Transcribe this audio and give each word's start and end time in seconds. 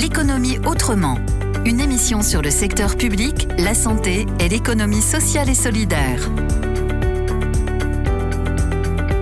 L'économie 0.00 0.58
autrement. 0.64 1.18
Une 1.64 1.80
émission 1.80 2.22
sur 2.22 2.40
le 2.40 2.50
secteur 2.50 2.96
public, 2.96 3.48
la 3.58 3.74
santé 3.74 4.26
et 4.38 4.48
l'économie 4.48 5.00
sociale 5.00 5.48
et 5.48 5.54
solidaire. 5.54 6.30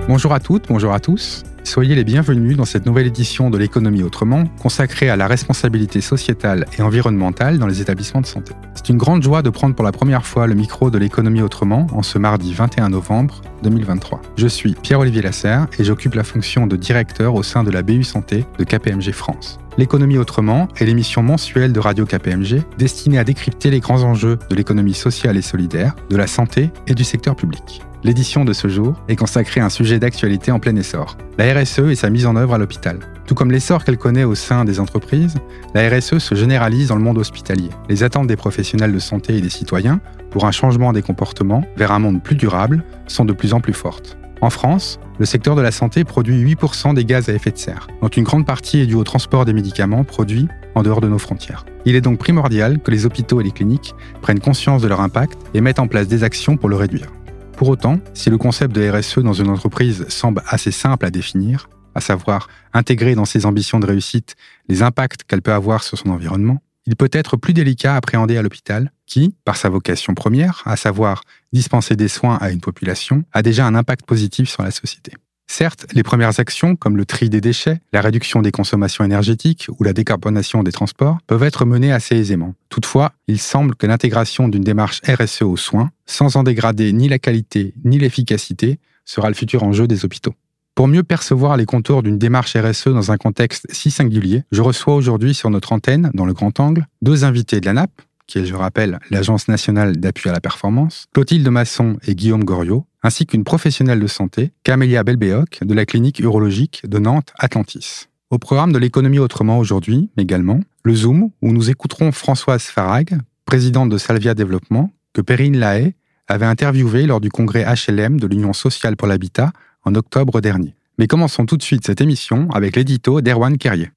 Bonjour 0.07 0.35
à 0.35 0.41
toutes, 0.41 0.69
bonjour 0.69 0.93
à 0.93 1.01
tous. 1.01 1.45
Soyez 1.67 1.97
les 1.97 2.05
bienvenus 2.05 2.57
dans 2.57 2.65
cette 2.65 2.87
nouvelle 2.87 3.09
édition 3.09 3.51
de 3.51 3.59
l'économie 3.59 4.05
autrement, 4.05 4.45
consacrée 4.63 5.11
à 5.11 5.17
la 5.17 5.27
responsabilité 5.27 6.01
sociétale 6.01 6.65
et 6.79 6.81
environnementale 6.81 7.59
dans 7.59 7.67
les 7.67 7.81
établissements 7.81 8.21
de 8.21 8.27
santé. 8.27 8.53
C'est 8.77 8.89
une 8.89 8.99
grande 8.99 9.25
joie 9.25 9.43
de 9.43 9.51
prendre 9.51 9.75
pour 9.75 9.85
la 9.85 9.91
première 9.91 10.25
fois 10.25 10.47
le 10.47 10.55
micro 10.55 10.91
de 10.91 10.99
l'économie 10.99 11.43
autrement 11.43 11.89
en 11.93 12.05
ce 12.05 12.19
mardi 12.19 12.55
21 12.55 12.91
novembre 12.91 13.43
2023. 13.65 14.23
Je 14.37 14.47
suis 14.47 14.75
Pierre-Olivier 14.75 15.23
Lasserre 15.23 15.67
et 15.77 15.83
j'occupe 15.83 16.15
la 16.15 16.23
fonction 16.23 16.69
de 16.69 16.77
directeur 16.77 17.35
au 17.35 17.43
sein 17.43 17.65
de 17.65 17.73
la 17.73 17.83
BU 17.83 18.05
Santé 18.05 18.45
de 18.61 18.63
KPMG 18.63 19.11
France. 19.11 19.59
L'économie 19.77 20.19
autrement 20.19 20.69
est 20.79 20.85
l'émission 20.85 21.25
mensuelle 21.25 21.73
de 21.73 21.81
Radio 21.81 22.07
KPMG 22.07 22.63
destinée 22.79 23.19
à 23.19 23.25
décrypter 23.25 23.73
les 23.73 23.81
grands 23.81 24.05
enjeux 24.05 24.39
de 24.49 24.55
l'économie 24.55 24.95
sociale 24.95 25.37
et 25.37 25.43
solidaire, 25.43 25.97
de 26.11 26.17
la 26.17 26.29
santé 26.29 26.71
et 26.87 26.95
du 26.95 27.03
secteur 27.03 27.35
public. 27.35 27.83
L'édition 28.07 28.45
de 28.45 28.53
ce 28.53 28.69
jour 28.69 28.95
est 29.09 29.17
consacrée 29.17 29.61
à 29.61 29.65
un 29.65 29.69
sujet 29.69 29.99
d'actualité 29.99 30.53
en 30.53 30.61
plein 30.61 30.77
essor, 30.77 31.19
la 31.39 31.53
RSE 31.53 31.81
et 31.91 31.97
sa 31.97 32.09
mise 32.09 32.25
en 32.27 32.37
œuvre 32.37 32.55
à 32.55 32.59
l'hôpital. 32.59 33.01
Tout 33.27 33.35
comme 33.35 33.51
l'essor 33.51 33.83
qu'elle 33.83 33.99
connaît 33.99 34.23
au 34.23 34.37
sein 34.37 34.65
des 34.65 34.79
entreprises, 34.79 35.35
la 35.75 35.89
RSE 35.89 36.19
se 36.19 36.37
généralise 36.37 36.87
dans 36.87 36.95
le 36.95 37.03
monde 37.03 37.19
hospitalier. 37.19 37.71
Les 37.89 38.05
attentes 38.05 38.29
des 38.29 38.37
professionnels 38.37 38.93
de 38.93 39.01
santé 39.01 39.37
et 39.37 39.41
des 39.41 39.51
citoyens 39.51 39.99
pour 40.31 40.45
un 40.45 40.53
changement 40.53 40.93
des 40.93 41.03
comportements 41.03 41.65
vers 41.77 41.91
un 41.91 41.99
monde 41.99 42.23
plus 42.23 42.37
durable 42.37 42.85
sont 43.09 43.25
de 43.25 43.33
plus 43.33 43.53
en 43.55 43.61
plus 43.61 43.73
fortes. 43.73 44.17
En 44.41 44.51
France, 44.51 45.01
le 45.19 45.27
secteur 45.27 45.57
de 45.57 45.63
la 45.63 45.73
santé 45.73 46.05
produit 46.05 46.45
8% 46.45 46.95
des 46.95 47.05
gaz 47.05 47.29
à 47.29 47.33
effet 47.33 47.51
de 47.51 47.59
serre, 47.59 47.89
dont 48.03 48.09
une 48.09 48.23
grande 48.23 48.47
partie 48.47 48.79
est 48.79 48.87
due 48.87 48.95
au 48.95 49.03
transport 49.03 49.45
des 49.45 49.53
médicaments 49.53 50.05
produits 50.05 50.47
en 50.77 50.85
dehors 50.85 51.01
de 51.01 51.09
nos 51.09 51.19
frontières. 51.19 51.67
Il 51.87 51.97
est 51.97 52.03
donc 52.03 52.21
primordial 52.21 52.79
que 52.79 52.93
les 52.93 53.05
hôpitaux 53.05 53.41
et 53.41 53.45
les 53.45 53.51
cliniques 53.51 53.97
prennent 54.23 54.39
conscience 54.39 54.81
de 54.81 54.87
leur 54.87 55.01
impact 55.01 55.37
et 55.55 55.61
mettent 55.61 55.81
en 55.81 55.89
place 55.89 56.07
des 56.07 56.23
actions 56.23 56.57
pour 56.57 56.69
le 56.69 56.77
réduire. 56.77 57.09
Pour 57.57 57.71
autant, 57.71 58.01
si 58.13 58.29
le 58.29 58.37
concept 58.37 58.75
de 58.75 58.87
RSE 58.87 59.21
dans 59.21 59.33
une 59.33 59.49
entreprise 59.49 60.07
semble 60.09 60.43
assez 60.47 60.71
simple 60.71 61.07
à 61.07 61.11
définir, 61.11 61.71
à 61.95 62.03
savoir 62.03 62.49
intégrer 62.75 63.15
dans 63.15 63.25
ses 63.25 63.47
ambitions 63.47 63.81
de 63.81 63.87
réussite 63.87 64.37
les 64.69 64.83
impacts 64.83 65.25
qu'elle 65.25 65.41
peut 65.41 65.55
avoir 65.55 65.83
sur 65.83 65.97
son 65.97 66.11
environnement, 66.11 66.61
il 66.85 66.97
peut 66.97 67.09
être 67.13 67.39
plus 67.39 67.55
délicat 67.55 67.95
à 67.95 67.97
appréhender 67.97 68.37
à 68.37 68.43
l'hôpital, 68.43 68.93
qui, 69.07 69.35
par 69.47 69.57
sa 69.57 69.71
vocation 69.71 70.13
première, 70.13 70.63
à 70.67 70.77
savoir 70.77 71.23
dispenser 71.53 71.97
des 71.97 72.09
soins 72.09 72.37
à 72.37 72.51
une 72.51 72.61
population, 72.61 73.25
a 73.33 73.41
déjà 73.41 73.67
un 73.67 73.75
impact 73.75 74.05
positif 74.05 74.51
sur 74.51 74.63
la 74.63 74.71
société. 74.71 75.13
Certes, 75.47 75.87
les 75.93 76.03
premières 76.03 76.41
actions, 76.41 76.77
comme 76.77 76.97
le 76.97 77.07
tri 77.07 77.31
des 77.31 77.41
déchets, 77.41 77.81
la 77.93 78.01
réduction 78.01 78.43
des 78.43 78.51
consommations 78.51 79.05
énergétiques 79.05 79.69
ou 79.79 79.85
la 79.85 79.93
décarbonation 79.93 80.63
des 80.63 80.73
transports, 80.73 81.19
peuvent 81.27 81.45
être 81.45 81.65
menées 81.65 81.93
assez 81.93 82.17
aisément. 82.17 82.55
Toutefois, 82.69 83.13
il 83.29 83.41
semble 83.41 83.75
que 83.77 83.87
l'intégration 83.87 84.49
d'une 84.49 84.65
démarche 84.65 85.01
RSE 85.07 85.43
aux 85.43 85.57
soins, 85.57 85.91
sans 86.05 86.37
en 86.37 86.43
dégrader 86.43 86.93
ni 86.93 87.09
la 87.09 87.19
qualité 87.19 87.75
ni 87.85 87.99
l'efficacité, 87.99 88.79
sera 89.05 89.29
le 89.29 89.35
futur 89.35 89.63
enjeu 89.63 89.87
des 89.87 90.05
hôpitaux. 90.05 90.35
Pour 90.75 90.89
mieux 90.89 91.05
percevoir 91.05 91.57
les 91.57 91.65
contours 91.65 92.03
d'une 92.03 92.19
démarche 92.19 92.55
RSE 92.55 92.89
dans 92.89 93.11
un 93.11 93.17
contexte 93.17 93.67
si 93.71 93.91
singulier, 93.91 94.43
je 94.53 94.61
reçois 94.61 94.95
aujourd'hui 94.95 95.33
sur 95.33 95.49
notre 95.49 95.73
antenne, 95.73 96.11
dans 96.13 96.27
le 96.27 96.35
grand 96.35 96.61
angle, 96.61 96.87
deux 97.01 97.25
invités 97.25 97.61
de 97.61 97.67
la 97.67 97.73
NAP, 97.73 97.91
qui 98.27 98.41
est, 98.41 98.45
je 98.45 98.55
rappelle, 98.55 98.99
l'Agence 99.11 99.49
nationale 99.49 99.97
d'appui 99.97 100.29
à 100.29 100.33
la 100.33 100.41
performance, 100.41 101.07
Clotilde 101.15 101.49
Masson 101.49 101.97
et 102.07 102.15
Guillaume 102.15 102.45
Goriot, 102.45 102.85
ainsi 103.07 103.25
qu'une 103.25 103.45
professionnelle 103.45 104.01
de 104.01 104.07
santé, 104.09 104.51
Camélia 104.65 105.05
Belbéoc, 105.05 105.61
de 105.63 105.75
la 105.75 105.87
clinique 105.87 106.19
urologique 106.19 106.83
de 106.89 106.99
Nantes 106.99 107.33
Atlantis. 107.39 108.09
Au 108.31 108.39
programme 108.39 108.73
de 108.73 108.79
l'économie 108.79 109.21
autrement 109.21 109.61
aujourd'hui, 109.61 110.11
également, 110.17 110.59
le 110.83 110.93
Zoom, 110.93 111.31
où 111.41 111.53
nous 111.53 111.71
écouterons 111.71 112.11
Françoise 112.11 112.65
Farag, 112.65 113.17
présidente 113.45 113.91
de 113.91 113.99
Salvia 113.99 114.35
Développement, 114.35 114.91
que 115.13 115.21
Perrine 115.21 115.57
Lahaye 115.57 115.95
avait 116.27 116.47
interviewé 116.47 117.07
lors 117.07 117.21
du 117.21 117.31
congrès 117.31 117.65
HLM 117.65 118.19
de 118.19 118.27
l'Union 118.27 118.53
sociale 118.53 118.97
pour 118.97 119.07
l'habitat 119.07 119.53
en 119.85 119.95
octobre 119.95 120.41
dernier. 120.41 120.75
Mais 120.99 121.07
commençons 121.07 121.47
tout 121.47 121.57
de 121.57 121.63
suite 121.63 121.87
cette 121.87 122.01
émission 122.01 122.51
avec 122.51 122.75
l'édito 122.75 123.21
d'Erwan 123.21 123.57
Kerrier. 123.57 123.93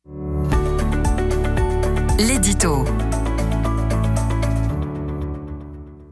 L'édito. 2.19 2.85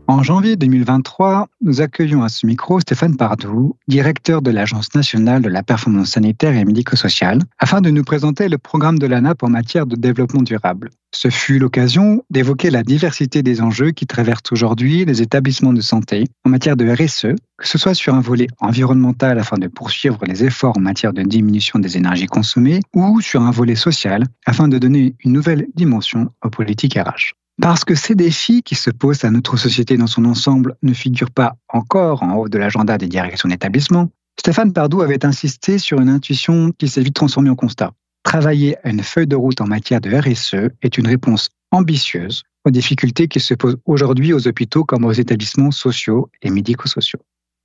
En 0.09 0.23
janvier 0.23 0.55
2023, 0.55 1.49
nous 1.59 1.81
accueillons 1.81 2.23
à 2.23 2.29
ce 2.29 2.45
micro 2.45 2.79
Stéphane 2.79 3.17
Pardou, 3.17 3.75
directeur 3.89 4.41
de 4.41 4.51
l'Agence 4.51 4.95
nationale 4.95 5.41
de 5.41 5.49
la 5.49 5.63
performance 5.63 6.11
sanitaire 6.11 6.55
et 6.55 6.63
médico-sociale, 6.63 7.39
afin 7.59 7.81
de 7.81 7.89
nous 7.89 8.05
présenter 8.05 8.47
le 8.47 8.57
programme 8.57 8.99
de 8.99 9.05
l'ANAP 9.05 9.43
en 9.43 9.49
matière 9.49 9.85
de 9.85 9.97
développement 9.97 10.43
durable. 10.43 10.91
Ce 11.11 11.29
fut 11.29 11.59
l'occasion 11.59 12.23
d'évoquer 12.29 12.69
la 12.69 12.83
diversité 12.83 13.43
des 13.43 13.59
enjeux 13.59 13.91
qui 13.91 14.07
traversent 14.07 14.49
aujourd'hui 14.53 15.03
les 15.03 15.21
établissements 15.21 15.73
de 15.73 15.81
santé 15.81 16.23
en 16.45 16.51
matière 16.51 16.77
de 16.77 16.89
RSE, 16.89 17.35
que 17.57 17.67
ce 17.67 17.77
soit 17.77 17.93
sur 17.93 18.15
un 18.15 18.21
volet 18.21 18.47
environnemental 18.59 19.37
afin 19.37 19.57
de 19.57 19.67
poursuivre 19.67 20.23
les 20.25 20.45
efforts 20.45 20.77
en 20.77 20.81
matière 20.81 21.11
de 21.11 21.23
diminution 21.23 21.79
des 21.79 21.97
énergies 21.97 22.27
consommées 22.27 22.79
ou 22.93 23.19
sur 23.19 23.41
un 23.41 23.51
volet 23.51 23.75
social 23.75 24.23
afin 24.45 24.69
de 24.69 24.77
donner 24.77 25.15
une 25.25 25.33
nouvelle 25.33 25.67
dimension 25.75 26.31
aux 26.45 26.49
politiques 26.49 26.97
RH. 26.97 27.33
Parce 27.61 27.83
que 27.83 27.95
ces 27.95 28.13
défis 28.13 28.61
qui 28.61 28.75
se 28.75 28.91
posent 28.91 29.25
à 29.25 29.31
notre 29.31 29.57
société 29.57 29.97
dans 29.97 30.07
son 30.07 30.25
ensemble 30.25 30.75
ne 30.83 30.93
figurent 30.93 31.31
pas 31.31 31.55
encore 31.69 32.21
en 32.21 32.35
haut 32.35 32.49
de 32.49 32.57
l'agenda 32.57 32.97
des 32.97 33.07
directions 33.07 33.49
d'établissement, 33.49 34.09
Stéphane 34.39 34.71
Pardou 34.71 35.01
avait 35.01 35.25
insisté 35.25 35.79
sur 35.79 35.99
une 35.99 36.09
intuition 36.09 36.71
qui 36.77 36.87
s'est 36.87 37.01
vite 37.01 37.15
transformée 37.15 37.49
en 37.49 37.55
constat. 37.55 37.93
Travailler 38.23 38.77
à 38.85 38.89
une 38.89 39.01
feuille 39.01 39.27
de 39.27 39.35
route 39.35 39.59
en 39.61 39.67
matière 39.67 40.01
de 40.01 40.15
RSE 40.15 40.69
est 40.83 40.97
une 40.97 41.07
réponse 41.07 41.49
ambitieuse 41.71 42.43
aux 42.65 42.71
difficultés 42.71 43.27
qui 43.27 43.39
se 43.39 43.53
posent 43.55 43.77
aujourd'hui 43.85 44.33
aux 44.33 44.47
hôpitaux 44.47 44.83
comme 44.83 45.05
aux 45.05 45.11
établissements 45.11 45.71
sociaux 45.71 46.29
et 46.43 46.51
médico-sociaux. 46.51 47.19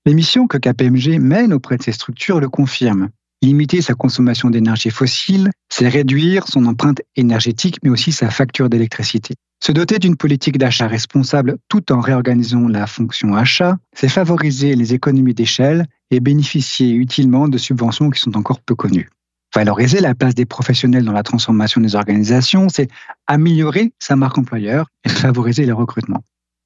Les 0.06 0.14
missions 0.14 0.46
que 0.46 0.58
KPMG 0.58 1.18
mène 1.18 1.52
auprès 1.52 1.76
de 1.76 1.82
ces 1.82 1.92
structures 1.92 2.40
le 2.40 2.48
confirment. 2.48 3.10
Limiter 3.44 3.82
sa 3.82 3.94
consommation 3.94 4.50
d'énergie 4.50 4.90
fossile, 4.90 5.50
c'est 5.68 5.88
réduire 5.88 6.46
son 6.46 6.64
empreinte 6.64 7.02
énergétique, 7.16 7.78
mais 7.82 7.90
aussi 7.90 8.12
sa 8.12 8.30
facture 8.30 8.68
d'électricité. 8.68 9.34
Se 9.60 9.72
doter 9.72 9.98
d'une 9.98 10.16
politique 10.16 10.58
d'achat 10.58 10.86
responsable 10.86 11.56
tout 11.68 11.92
en 11.92 12.00
réorganisant 12.00 12.68
la 12.68 12.86
fonction 12.86 13.34
achat, 13.34 13.78
c'est 13.94 14.08
favoriser 14.08 14.76
les 14.76 14.94
économies 14.94 15.34
d'échelle 15.34 15.86
et 16.12 16.20
bénéficier 16.20 16.92
utilement 16.92 17.48
de 17.48 17.58
subventions 17.58 18.10
qui 18.10 18.20
sont 18.20 18.36
encore 18.36 18.60
peu 18.60 18.76
connues. 18.76 19.10
Valoriser 19.52 20.00
la 20.00 20.14
place 20.14 20.36
des 20.36 20.46
professionnels 20.46 21.04
dans 21.04 21.12
la 21.12 21.24
transformation 21.24 21.80
des 21.80 21.96
organisations, 21.96 22.68
c'est 22.68 22.88
améliorer 23.26 23.92
sa 23.98 24.14
marque 24.14 24.38
employeur 24.38 24.86
et 25.04 25.08
favoriser 25.08 25.66
les 25.66 25.72
recrutements. 25.72 26.22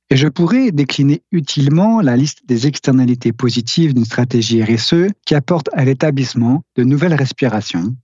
Et 0.09 0.17
je 0.17 0.29
pourrais 0.29 0.71
décliner 0.71 1.23
utilement 1.33 2.01
la 2.01 2.17
liste 2.17 2.47
des 2.47 2.69
externalités 2.69 3.33
positives 3.33 3.93
d'une 3.93 4.05
stratégie 4.05 4.63
RSE 4.63 5.11
qui 5.25 5.35
apporte 5.35 5.69
à 5.73 5.85
l'établissement 5.85 6.63
de 6.77 6.85
nouvelles 6.85 7.15
respirations, 7.15 7.97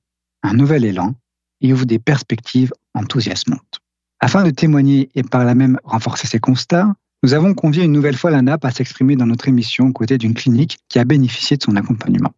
un 0.42 0.54
nouvel 0.54 0.84
élan 0.84 1.14
et 1.60 1.72
ouvre 1.72 1.86
des 1.86 2.00
perspectives 2.00 2.72
enthousiasmantes. 2.94 3.78
Afin 4.18 4.42
de 4.42 4.50
témoigner 4.50 5.10
et 5.14 5.22
par 5.22 5.44
là 5.44 5.54
même 5.54 5.78
renforcer 5.84 6.26
ces 6.26 6.41
constats, 6.41 6.92
nous 7.22 7.34
avons 7.34 7.54
convié 7.54 7.84
une 7.84 7.92
nouvelle 7.92 8.16
fois 8.16 8.32
la 8.32 8.42
NAP 8.42 8.64
à 8.64 8.72
s'exprimer 8.72 9.14
dans 9.14 9.26
notre 9.26 9.46
émission 9.46 9.86
aux 9.86 9.92
côtés 9.92 10.18
d'une 10.18 10.34
clinique 10.34 10.78
qui 10.88 10.98
a 10.98 11.04
bénéficié 11.04 11.56
de 11.56 11.62
son 11.62 11.76
accompagnement. 11.76 12.32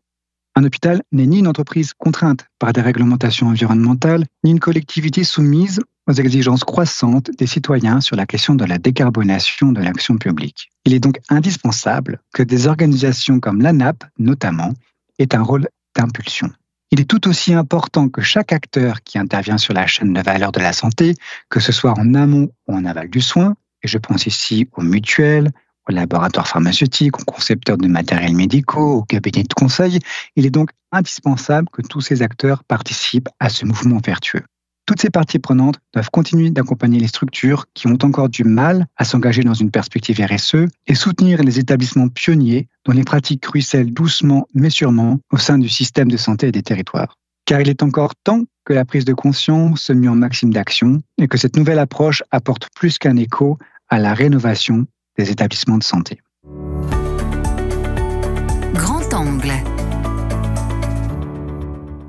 Un 0.56 0.64
hôpital 0.64 1.02
n'est 1.10 1.26
ni 1.26 1.38
une 1.38 1.48
entreprise 1.48 1.94
contrainte 1.94 2.46
par 2.58 2.74
des 2.74 2.82
réglementations 2.82 3.48
environnementales, 3.48 4.26
ni 4.44 4.50
une 4.50 4.60
collectivité 4.60 5.24
soumise 5.24 5.80
aux 6.06 6.12
exigences 6.12 6.64
croissantes 6.64 7.30
des 7.38 7.46
citoyens 7.46 8.00
sur 8.00 8.16
la 8.16 8.26
question 8.26 8.54
de 8.54 8.64
la 8.64 8.78
décarbonation 8.78 9.72
de 9.72 9.80
l'action 9.80 10.16
publique. 10.16 10.70
Il 10.84 10.94
est 10.94 11.00
donc 11.00 11.20
indispensable 11.28 12.20
que 12.34 12.42
des 12.42 12.66
organisations 12.66 13.40
comme 13.40 13.62
la 13.62 13.72
NAP, 13.72 14.04
notamment, 14.18 14.74
aient 15.18 15.34
un 15.34 15.42
rôle 15.42 15.68
d'impulsion. 15.96 16.50
Il 16.90 17.00
est 17.00 17.10
tout 17.10 17.26
aussi 17.28 17.54
important 17.54 18.08
que 18.08 18.20
chaque 18.20 18.52
acteur 18.52 19.02
qui 19.02 19.18
intervient 19.18 19.58
sur 19.58 19.74
la 19.74 19.86
chaîne 19.86 20.12
de 20.12 20.20
valeur 20.20 20.52
de 20.52 20.60
la 20.60 20.72
santé, 20.72 21.14
que 21.48 21.60
ce 21.60 21.72
soit 21.72 21.98
en 21.98 22.14
amont 22.14 22.50
ou 22.68 22.76
en 22.76 22.84
aval 22.84 23.08
du 23.08 23.20
soin, 23.20 23.56
et 23.82 23.88
je 23.88 23.98
pense 23.98 24.26
ici 24.26 24.68
aux 24.76 24.82
mutuelles, 24.82 25.50
aux 25.88 25.92
laboratoires 25.92 26.48
pharmaceutiques, 26.48 27.18
aux 27.18 27.24
concepteurs 27.24 27.78
de 27.78 27.88
matériels 27.88 28.34
médicaux, 28.34 28.98
aux 28.98 29.02
cabinets 29.02 29.42
de 29.42 29.54
conseil, 29.54 29.98
il 30.36 30.46
est 30.46 30.50
donc 30.50 30.70
indispensable 30.92 31.68
que 31.72 31.82
tous 31.82 32.00
ces 32.00 32.22
acteurs 32.22 32.64
participent 32.64 33.28
à 33.40 33.48
ce 33.48 33.66
mouvement 33.66 33.98
vertueux. 34.04 34.44
Toutes 34.86 35.00
ces 35.00 35.08
parties 35.08 35.38
prenantes 35.38 35.78
doivent 35.94 36.10
continuer 36.10 36.50
d'accompagner 36.50 37.00
les 37.00 37.06
structures 37.06 37.64
qui 37.72 37.86
ont 37.86 37.96
encore 38.02 38.28
du 38.28 38.44
mal 38.44 38.86
à 38.96 39.04
s'engager 39.04 39.42
dans 39.42 39.54
une 39.54 39.70
perspective 39.70 40.20
RSE 40.20 40.68
et 40.86 40.94
soutenir 40.94 41.42
les 41.42 41.58
établissements 41.58 42.08
pionniers 42.08 42.68
dont 42.84 42.92
les 42.92 43.04
pratiques 43.04 43.46
ruissellent 43.46 43.94
doucement 43.94 44.46
mais 44.52 44.68
sûrement 44.68 45.20
au 45.32 45.38
sein 45.38 45.56
du 45.56 45.70
système 45.70 46.10
de 46.10 46.18
santé 46.18 46.48
et 46.48 46.52
des 46.52 46.62
territoires. 46.62 47.16
Car 47.46 47.62
il 47.62 47.70
est 47.70 47.82
encore 47.82 48.14
temps 48.14 48.44
que 48.66 48.74
la 48.74 48.84
prise 48.84 49.06
de 49.06 49.14
conscience 49.14 49.80
se 49.80 49.92
mue 49.94 50.08
en 50.08 50.16
maxime 50.16 50.52
d'action 50.52 51.00
et 51.16 51.28
que 51.28 51.38
cette 51.38 51.56
nouvelle 51.56 51.78
approche 51.78 52.22
apporte 52.30 52.68
plus 52.74 52.98
qu'un 52.98 53.16
écho 53.16 53.58
à 53.88 53.98
la 53.98 54.12
rénovation 54.12 54.86
des 55.16 55.30
établissements 55.30 55.78
de 55.78 55.84
santé. 55.84 56.20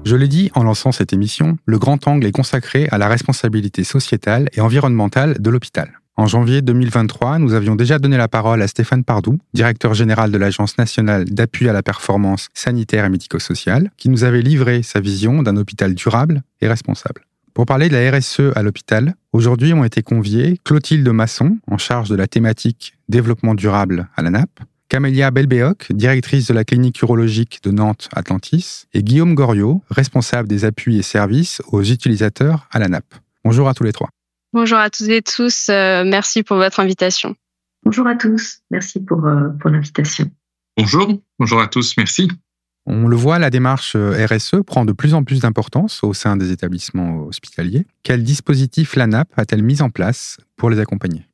Je 0.05 0.15
l'ai 0.15 0.27
dit 0.27 0.51
en 0.53 0.61
lançant 0.61 0.91
cette 0.91 1.13
émission, 1.13 1.57
le 1.65 1.79
grand 1.79 2.07
angle 2.07 2.27
est 2.27 2.31
consacré 2.31 2.87
à 2.91 2.99
la 2.99 3.07
responsabilité 3.07 3.83
sociétale 3.83 4.49
et 4.53 4.61
environnementale 4.61 5.35
de 5.39 5.49
l'hôpital. 5.49 5.99
En 6.15 6.27
janvier 6.27 6.61
2023, 6.61 7.39
nous 7.39 7.55
avions 7.55 7.75
déjà 7.75 7.97
donné 7.97 8.15
la 8.15 8.27
parole 8.27 8.61
à 8.61 8.67
Stéphane 8.67 9.03
Pardou, 9.03 9.39
directeur 9.55 9.95
général 9.95 10.29
de 10.29 10.37
l'Agence 10.37 10.77
nationale 10.77 11.25
d'appui 11.25 11.67
à 11.69 11.73
la 11.73 11.81
performance 11.81 12.49
sanitaire 12.53 13.03
et 13.03 13.09
médico-sociale, 13.09 13.89
qui 13.97 14.09
nous 14.09 14.23
avait 14.23 14.43
livré 14.43 14.83
sa 14.83 14.99
vision 14.99 15.41
d'un 15.41 15.57
hôpital 15.57 15.95
durable 15.95 16.43
et 16.61 16.67
responsable. 16.67 17.25
Pour 17.55 17.65
parler 17.65 17.89
de 17.89 17.95
la 17.95 18.11
RSE 18.11 18.53
à 18.55 18.61
l'hôpital, 18.61 19.15
aujourd'hui 19.33 19.73
ont 19.73 19.83
été 19.83 20.03
conviés 20.03 20.59
Clotilde 20.63 21.09
Masson, 21.09 21.57
en 21.65 21.79
charge 21.79 22.09
de 22.09 22.15
la 22.15 22.27
thématique 22.27 22.93
développement 23.09 23.55
durable 23.55 24.07
à 24.15 24.21
la 24.21 24.29
NAP, 24.29 24.49
Camélia 24.87 25.31
Belbéoc, 25.31 25.91
directrice 25.91 26.47
de 26.47 26.53
la 26.53 26.63
clinique 26.63 27.01
urologique 27.01 27.59
de 27.63 27.71
Nantes 27.71 28.07
Atlantis, 28.13 28.85
et 28.93 29.01
Guillaume 29.01 29.33
Goriot, 29.33 29.81
responsable 29.89 30.47
des 30.47 30.63
appuis 30.63 30.99
et 30.99 31.01
services 31.01 31.61
aux 31.71 31.83
utilisateurs 31.83 32.67
à 32.71 32.79
la 32.79 32.87
NAP. 32.87 33.05
Bonjour 33.43 33.67
à 33.67 33.73
tous 33.73 33.83
les 33.83 33.93
trois. 33.93 34.09
Bonjour 34.53 34.77
à 34.77 34.89
toutes 34.89 35.09
et 35.09 35.21
tous. 35.21 35.69
Euh, 35.69 36.03
merci 36.05 36.43
pour 36.43 36.57
votre 36.57 36.79
invitation. 36.79 37.35
Bonjour 37.83 38.07
à 38.07 38.15
tous. 38.15 38.59
Merci 38.71 38.99
pour, 38.99 39.25
euh, 39.25 39.49
pour 39.59 39.69
l'invitation. 39.69 40.29
Bonjour. 40.77 41.19
Bonjour 41.39 41.61
à 41.61 41.67
tous. 41.67 41.97
Merci. 41.97 42.29
On 42.85 43.07
le 43.07 43.15
voit, 43.15 43.39
la 43.39 43.49
démarche 43.49 43.95
euh, 43.95 44.25
RSE 44.25 44.61
prend 44.65 44.85
de 44.85 44.91
plus 44.91 45.15
en 45.15 45.23
plus 45.23 45.39
d'importance 45.39 46.03
au 46.03 46.13
sein 46.13 46.37
des 46.37 46.51
établissements 46.51 47.25
hospitaliers. 47.25 47.85
Quel 48.03 48.23
dispositif 48.23 48.95
l'ANAP 48.95 49.27
a-t-elle 49.35 49.63
mis 49.63 49.81
en 49.81 49.89
place 49.89 50.37
pour 50.55 50.69
les 50.69 50.79
accompagner? 50.79 51.25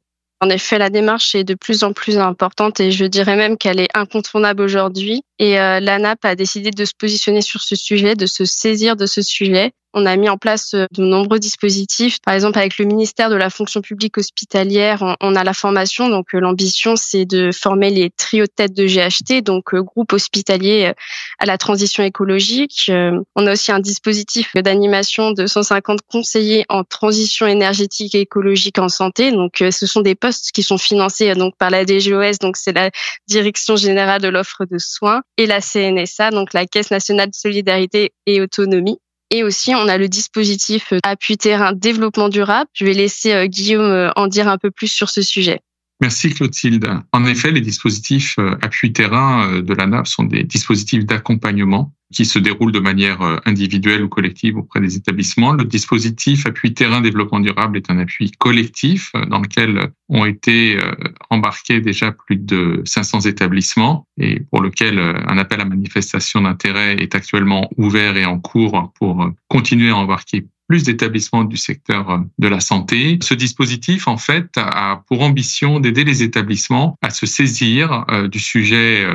En 0.41 0.49
effet, 0.49 0.79
la 0.79 0.89
démarche 0.89 1.35
est 1.35 1.43
de 1.43 1.53
plus 1.53 1.83
en 1.83 1.93
plus 1.93 2.17
importante 2.17 2.79
et 2.79 2.91
je 2.91 3.05
dirais 3.05 3.35
même 3.35 3.57
qu'elle 3.57 3.79
est 3.79 3.89
incontournable 3.93 4.63
aujourd'hui. 4.63 5.21
Et 5.37 5.53
l'ANAP 5.55 6.25
a 6.25 6.35
décidé 6.35 6.71
de 6.71 6.83
se 6.83 6.93
positionner 6.97 7.41
sur 7.41 7.61
ce 7.61 7.75
sujet, 7.75 8.15
de 8.15 8.25
se 8.25 8.43
saisir 8.43 8.95
de 8.95 9.05
ce 9.05 9.21
sujet 9.21 9.71
on 9.93 10.05
a 10.05 10.15
mis 10.15 10.29
en 10.29 10.37
place 10.37 10.73
euh, 10.73 10.85
de 10.91 11.03
nombreux 11.03 11.39
dispositifs. 11.39 12.19
Par 12.21 12.33
exemple, 12.33 12.57
avec 12.57 12.77
le 12.77 12.85
ministère 12.85 13.29
de 13.29 13.35
la 13.35 13.49
fonction 13.49 13.81
publique 13.81 14.17
hospitalière, 14.17 15.17
on, 15.21 15.35
a 15.35 15.43
la 15.43 15.53
formation. 15.53 16.09
Donc, 16.09 16.33
euh, 16.33 16.39
l'ambition, 16.39 16.95
c'est 16.95 17.25
de 17.25 17.51
former 17.51 17.89
les 17.89 18.09
trios 18.09 18.45
de 18.45 18.51
tête 18.51 18.73
de 18.73 18.85
GHT, 18.85 19.41
donc 19.43 19.73
euh, 19.73 19.81
groupe 19.81 20.13
hospitalier 20.13 20.93
à 21.39 21.45
la 21.45 21.57
transition 21.57 22.03
écologique. 22.03 22.91
On 23.35 23.47
a 23.47 23.53
aussi 23.53 23.71
un 23.71 23.79
dispositif 23.79 24.53
d'animation 24.55 25.31
de 25.31 25.45
150 25.45 25.99
conseillers 26.07 26.65
en 26.69 26.83
transition 26.83 27.47
énergétique 27.47 28.15
et 28.15 28.21
écologique 28.21 28.79
en 28.79 28.89
santé. 28.89 29.31
Donc, 29.31 29.57
ce 29.57 29.85
sont 29.85 30.01
des 30.01 30.15
postes 30.15 30.51
qui 30.51 30.63
sont 30.63 30.77
financés 30.77 31.33
donc 31.35 31.55
par 31.57 31.69
la 31.69 31.85
DGOS, 31.85 32.37
donc 32.39 32.57
c'est 32.57 32.73
la 32.73 32.91
Direction 33.27 33.75
générale 33.75 34.21
de 34.21 34.27
l'offre 34.27 34.65
de 34.65 34.77
soins, 34.77 35.21
et 35.37 35.45
la 35.45 35.61
CNSA, 35.61 36.31
donc 36.31 36.53
la 36.53 36.65
Caisse 36.65 36.91
nationale 36.91 37.29
de 37.29 37.35
solidarité 37.35 38.11
et 38.25 38.41
autonomie. 38.41 38.99
Et 39.33 39.43
aussi, 39.43 39.73
on 39.73 39.87
a 39.87 39.97
le 39.97 40.09
dispositif 40.09 40.91
euh, 40.91 40.99
appui 41.03 41.37
terrain 41.37 41.71
développement 41.71 42.27
durable. 42.27 42.69
Je 42.73 42.83
vais 42.83 42.93
laisser 42.93 43.31
euh, 43.31 43.45
Guillaume 43.47 43.81
euh, 43.81 44.09
en 44.17 44.27
dire 44.27 44.49
un 44.49 44.57
peu 44.57 44.71
plus 44.71 44.89
sur 44.89 45.09
ce 45.09 45.21
sujet. 45.21 45.61
Merci 46.01 46.33
Clotilde. 46.33 46.89
En 47.11 47.25
effet, 47.25 47.51
les 47.51 47.61
dispositifs 47.61 48.37
appui 48.61 48.91
terrain 48.91 49.61
de 49.61 49.73
la 49.73 49.85
NAP 49.85 50.07
sont 50.07 50.23
des 50.23 50.43
dispositifs 50.43 51.05
d'accompagnement 51.05 51.93
qui 52.11 52.25
se 52.25 52.39
déroule 52.39 52.71
de 52.71 52.79
manière 52.79 53.21
euh, 53.21 53.37
individuelle 53.45 54.03
ou 54.03 54.09
collective 54.09 54.57
auprès 54.57 54.81
des 54.81 54.95
établissements. 54.95 55.53
Le 55.53 55.63
dispositif 55.63 56.45
appui 56.45 56.73
terrain 56.73 57.01
développement 57.01 57.39
durable 57.39 57.77
est 57.77 57.89
un 57.89 57.97
appui 57.97 58.31
collectif 58.31 59.11
euh, 59.15 59.25
dans 59.25 59.39
lequel 59.39 59.91
ont 60.09 60.25
été 60.25 60.77
euh, 60.77 60.91
embarqués 61.29 61.79
déjà 61.79 62.11
plus 62.11 62.35
de 62.35 62.81
500 62.85 63.21
établissements 63.21 64.07
et 64.17 64.41
pour 64.51 64.61
lequel 64.61 64.99
un 64.99 65.37
appel 65.37 65.61
à 65.61 65.65
manifestation 65.65 66.41
d'intérêt 66.41 66.95
est 66.95 67.15
actuellement 67.15 67.69
ouvert 67.77 68.17
et 68.17 68.25
en 68.25 68.39
cours 68.39 68.91
pour 68.99 69.31
continuer 69.47 69.89
à 69.89 69.95
embarquer 69.95 70.47
plus 70.71 70.83
d'établissements 70.83 71.43
du 71.43 71.57
secteur 71.57 72.23
de 72.39 72.47
la 72.47 72.61
santé. 72.61 73.19
Ce 73.21 73.33
dispositif, 73.33 74.07
en 74.07 74.15
fait, 74.15 74.47
a 74.55 75.03
pour 75.07 75.21
ambition 75.21 75.81
d'aider 75.81 76.05
les 76.05 76.23
établissements 76.23 76.97
à 77.01 77.09
se 77.09 77.25
saisir 77.25 78.05
du 78.31 78.39
sujet 78.39 79.05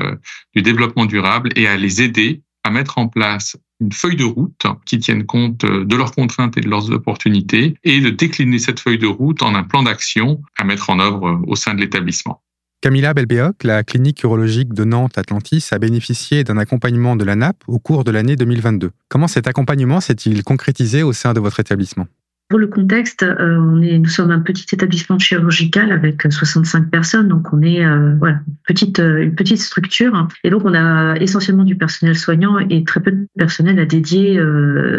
du 0.55 0.61
développement 0.61 1.07
durable 1.07 1.49
et 1.57 1.67
à 1.67 1.79
les 1.79 2.03
aider 2.03 2.43
à 2.63 2.71
mettre 2.71 2.99
en 2.99 3.09
place 3.09 3.57
une 3.81 3.93
feuille 3.93 4.17
de 4.17 4.25
route 4.25 4.67
qui 4.85 4.99
tienne 4.99 5.25
compte 5.25 5.65
de 5.65 5.97
leurs 5.97 6.13
contraintes 6.13 6.59
et 6.59 6.61
de 6.61 6.69
leurs 6.69 6.91
opportunités 6.91 7.75
et 7.85 8.01
de 8.01 8.11
décliner 8.11 8.59
cette 8.59 8.81
feuille 8.81 8.99
de 8.99 9.07
route 9.07 9.41
en 9.43 9.55
un 9.55 9.63
plan 9.63 9.83
d'action 9.83 10.43
à 10.59 10.65
mettre 10.65 10.91
en 10.91 11.01
œuvre 11.01 11.41
au 11.47 11.57
sein 11.57 11.73
de 11.73 11.81
l'établissement. 11.81 12.43
Camilla 12.83 13.15
Belbéoc, 13.15 13.65
la 13.65 13.83
clinique 13.85 14.23
urologique 14.23 14.75
de 14.75 14.85
Nantes 14.85 15.17
Atlantis, 15.17 15.69
a 15.73 15.79
bénéficié 15.79 16.45
d'un 16.45 16.59
accompagnement 16.59 17.17
de 17.17 17.25
la 17.25 17.35
NAP 17.35 17.57
au 17.67 17.79
cours 17.79 18.05
de 18.05 18.11
l'année 18.11 18.37
2022. 18.37 18.91
Comment 19.09 19.29
cet 19.29 19.47
accompagnement 19.47 20.01
s'est-il 20.01 20.45
concrétisé 20.45 21.03
au 21.03 21.15
sein 21.15 21.33
de 21.33 21.41
votre 21.41 21.59
établissement? 21.59 22.07
Pour 22.49 22.61
le 22.61 22.69
contexte, 22.69 23.25
euh, 23.25 23.59
on 23.59 23.83
est, 23.83 23.99
nous 23.99 24.09
sommes 24.09 24.31
un 24.31 24.39
petit 24.39 24.67
établissement 24.73 25.19
chirurgical 25.19 25.91
avec 25.91 26.23
65 26.31 26.91
personnes, 26.91 27.29
donc 27.29 27.53
on 27.53 27.61
est 27.61 27.85
euh, 27.85 28.15
voilà, 28.19 28.39
petite, 28.69 29.01
euh, 29.01 29.23
une 29.23 29.35
petite 29.35 29.61
structure. 29.61 30.29
Et 30.45 30.51
donc 30.51 30.63
on 30.65 30.75
a 30.75 31.17
essentiellement 31.17 31.65
du 31.65 31.77
personnel 31.77 32.17
soignant 32.17 32.59
et 32.59 32.85
très 32.85 33.01
peu 33.01 33.11
de 33.11 33.27
personnel 33.37 33.81
à 33.81 33.85
dédier 33.85 34.41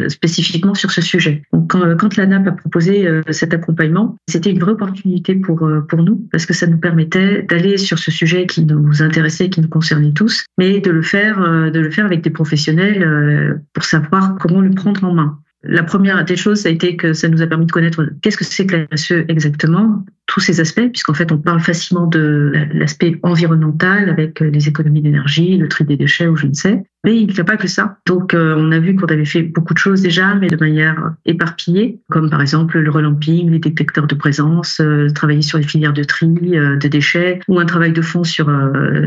spécifiquement 0.09 0.73
sur 0.73 0.91
ce 0.91 1.01
sujet. 1.01 1.43
Donc 1.53 1.71
quand, 1.71 1.95
quand 1.97 2.17
l'ANAP 2.17 2.47
a 2.47 2.51
proposé 2.51 3.07
cet 3.29 3.53
accompagnement, 3.53 4.17
c'était 4.27 4.51
une 4.51 4.59
vraie 4.59 4.73
opportunité 4.73 5.35
pour, 5.35 5.67
pour 5.87 6.03
nous 6.03 6.27
parce 6.31 6.45
que 6.45 6.53
ça 6.53 6.67
nous 6.67 6.77
permettait 6.77 7.43
d'aller 7.43 7.77
sur 7.77 7.99
ce 7.99 8.11
sujet 8.11 8.45
qui 8.45 8.65
nous 8.65 9.01
intéressait, 9.01 9.49
qui 9.49 9.61
nous 9.61 9.69
concernait 9.69 10.11
tous, 10.11 10.45
mais 10.57 10.79
de 10.79 10.91
le 10.91 11.01
faire, 11.01 11.39
de 11.71 11.79
le 11.79 11.91
faire 11.91 12.05
avec 12.05 12.21
des 12.21 12.29
professionnels 12.29 13.61
pour 13.73 13.83
savoir 13.83 14.35
comment 14.39 14.61
le 14.61 14.71
prendre 14.71 15.03
en 15.03 15.13
main. 15.13 15.39
La 15.69 15.83
première 15.83 16.23
des 16.23 16.37
choses, 16.37 16.61
ça 16.61 16.69
a 16.69 16.71
été 16.71 16.95
que 16.95 17.11
ça 17.11 17.27
nous 17.27 17.41
a 17.41 17.47
permis 17.47 17.65
de 17.65 17.71
connaître 17.71 18.05
qu'est-ce 18.21 18.37
que 18.37 18.45
c'est 18.45 18.65
que 18.65 18.77
la 18.77 18.85
RSE 18.93 19.25
exactement, 19.27 20.05
tous 20.25 20.39
ces 20.39 20.61
aspects, 20.61 20.87
puisqu'en 20.87 21.13
fait, 21.13 21.31
on 21.31 21.37
parle 21.37 21.59
facilement 21.59 22.07
de 22.07 22.53
l'aspect 22.73 23.19
environnemental 23.23 24.09
avec 24.09 24.39
les 24.39 24.67
économies 24.69 25.01
d'énergie, 25.01 25.57
le 25.57 25.67
tri 25.67 25.83
des 25.83 25.97
déchets 25.97 26.27
ou 26.27 26.37
je 26.37 26.47
ne 26.47 26.53
sais. 26.53 26.83
Mais 27.07 27.21
il 27.21 27.27
n'y 27.27 27.39
a 27.39 27.45
pas 27.45 27.55
que 27.55 27.69
ça. 27.69 27.99
Donc, 28.05 28.33
euh, 28.33 28.53
on 28.57 28.69
a 28.73 28.79
vu 28.79 28.93
qu'on 28.97 29.05
avait 29.05 29.23
fait 29.23 29.41
beaucoup 29.41 29.73
de 29.73 29.79
choses 29.79 30.01
déjà, 30.01 30.35
mais 30.35 30.47
de 30.47 30.57
manière 30.57 31.13
éparpillée, 31.25 32.01
comme 32.11 32.29
par 32.29 32.41
exemple 32.41 32.79
le 32.79 32.91
relamping, 32.91 33.49
les 33.49 33.59
détecteurs 33.59 34.07
de 34.07 34.15
présence, 34.15 34.81
euh, 34.81 35.07
travailler 35.15 35.41
sur 35.41 35.57
les 35.57 35.63
filières 35.63 35.93
de 35.93 36.03
tri 36.03 36.27
euh, 36.27 36.75
de 36.75 36.87
déchets, 36.89 37.39
ou 37.47 37.61
un 37.61 37.65
travail 37.65 37.93
de 37.93 38.01
fond 38.01 38.25
sur 38.25 38.47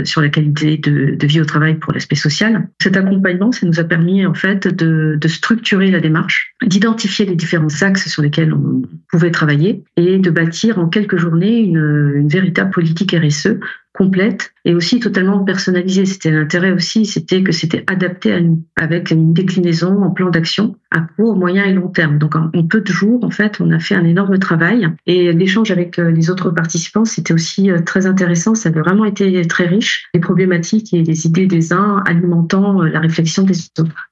sur 0.04 0.22
la 0.22 0.30
qualité 0.30 0.78
de, 0.78 1.26
vie 1.26 1.42
au 1.42 1.44
travail 1.44 1.74
pour 1.74 1.92
l'aspect 1.92 2.16
social. 2.16 2.70
Cet 2.80 2.96
accompagnement, 2.96 3.52
ça 3.52 3.66
nous 3.66 3.80
a 3.80 3.84
permis 3.84 4.24
en 4.24 4.32
fait 4.32 4.66
de, 4.66 5.18
structurer 5.28 5.90
la 5.90 6.00
démarche, 6.00 6.54
d'identifier 6.64 7.26
les 7.26 7.36
différents 7.36 7.82
axes 7.82 8.08
sur 8.08 8.22
lesquels 8.22 8.54
on 8.54 8.80
pouvait 9.10 9.30
travailler 9.30 9.84
et 9.98 10.18
de 10.18 10.30
bâtir 10.30 10.78
en 10.78 10.88
quelques 10.88 11.18
journée 11.18 11.58
une, 11.58 12.14
une 12.16 12.28
véritable 12.28 12.70
politique 12.70 13.14
RSE 13.14 13.58
complète 13.92 14.52
et 14.64 14.74
aussi 14.74 15.00
totalement 15.00 15.44
personnalisée. 15.44 16.06
C'était 16.06 16.30
l'intérêt 16.30 16.72
aussi, 16.72 17.06
c'était 17.06 17.42
que 17.42 17.52
c'était 17.52 17.84
adapté 17.86 18.32
à 18.34 18.40
avec 18.76 19.10
une 19.10 19.32
déclinaison 19.32 20.02
en 20.02 20.10
plan 20.10 20.30
d'action 20.30 20.76
à 20.90 21.00
court, 21.00 21.36
moyen 21.36 21.64
et 21.64 21.72
long 21.72 21.88
terme. 21.88 22.18
Donc 22.18 22.34
en, 22.34 22.50
peu 22.66 22.80
de 22.80 22.86
jours, 22.86 23.22
en 23.24 23.30
fait, 23.30 23.60
on 23.60 23.70
a 23.70 23.78
fait 23.78 23.94
un 23.94 24.04
énorme 24.04 24.38
travail 24.38 24.88
et 25.06 25.32
l'échange 25.32 25.70
avec 25.70 25.98
euh, 25.98 26.10
les 26.10 26.30
autres 26.30 26.50
participants, 26.50 27.04
c'était 27.04 27.34
aussi 27.34 27.70
euh, 27.70 27.80
très 27.80 28.06
intéressant. 28.06 28.54
Ça 28.54 28.68
avait 28.68 28.80
vraiment 28.80 29.04
été 29.04 29.44
très 29.46 29.66
riche, 29.66 30.08
les 30.14 30.20
problématiques 30.20 30.92
et 30.92 31.02
les 31.02 31.26
idées 31.26 31.46
des 31.46 31.72
uns 31.72 32.02
alimentant 32.06 32.82
euh, 32.82 32.88
la 32.88 33.00
réflexion 33.00 33.44
des 33.44 33.56
autres. 33.78 34.09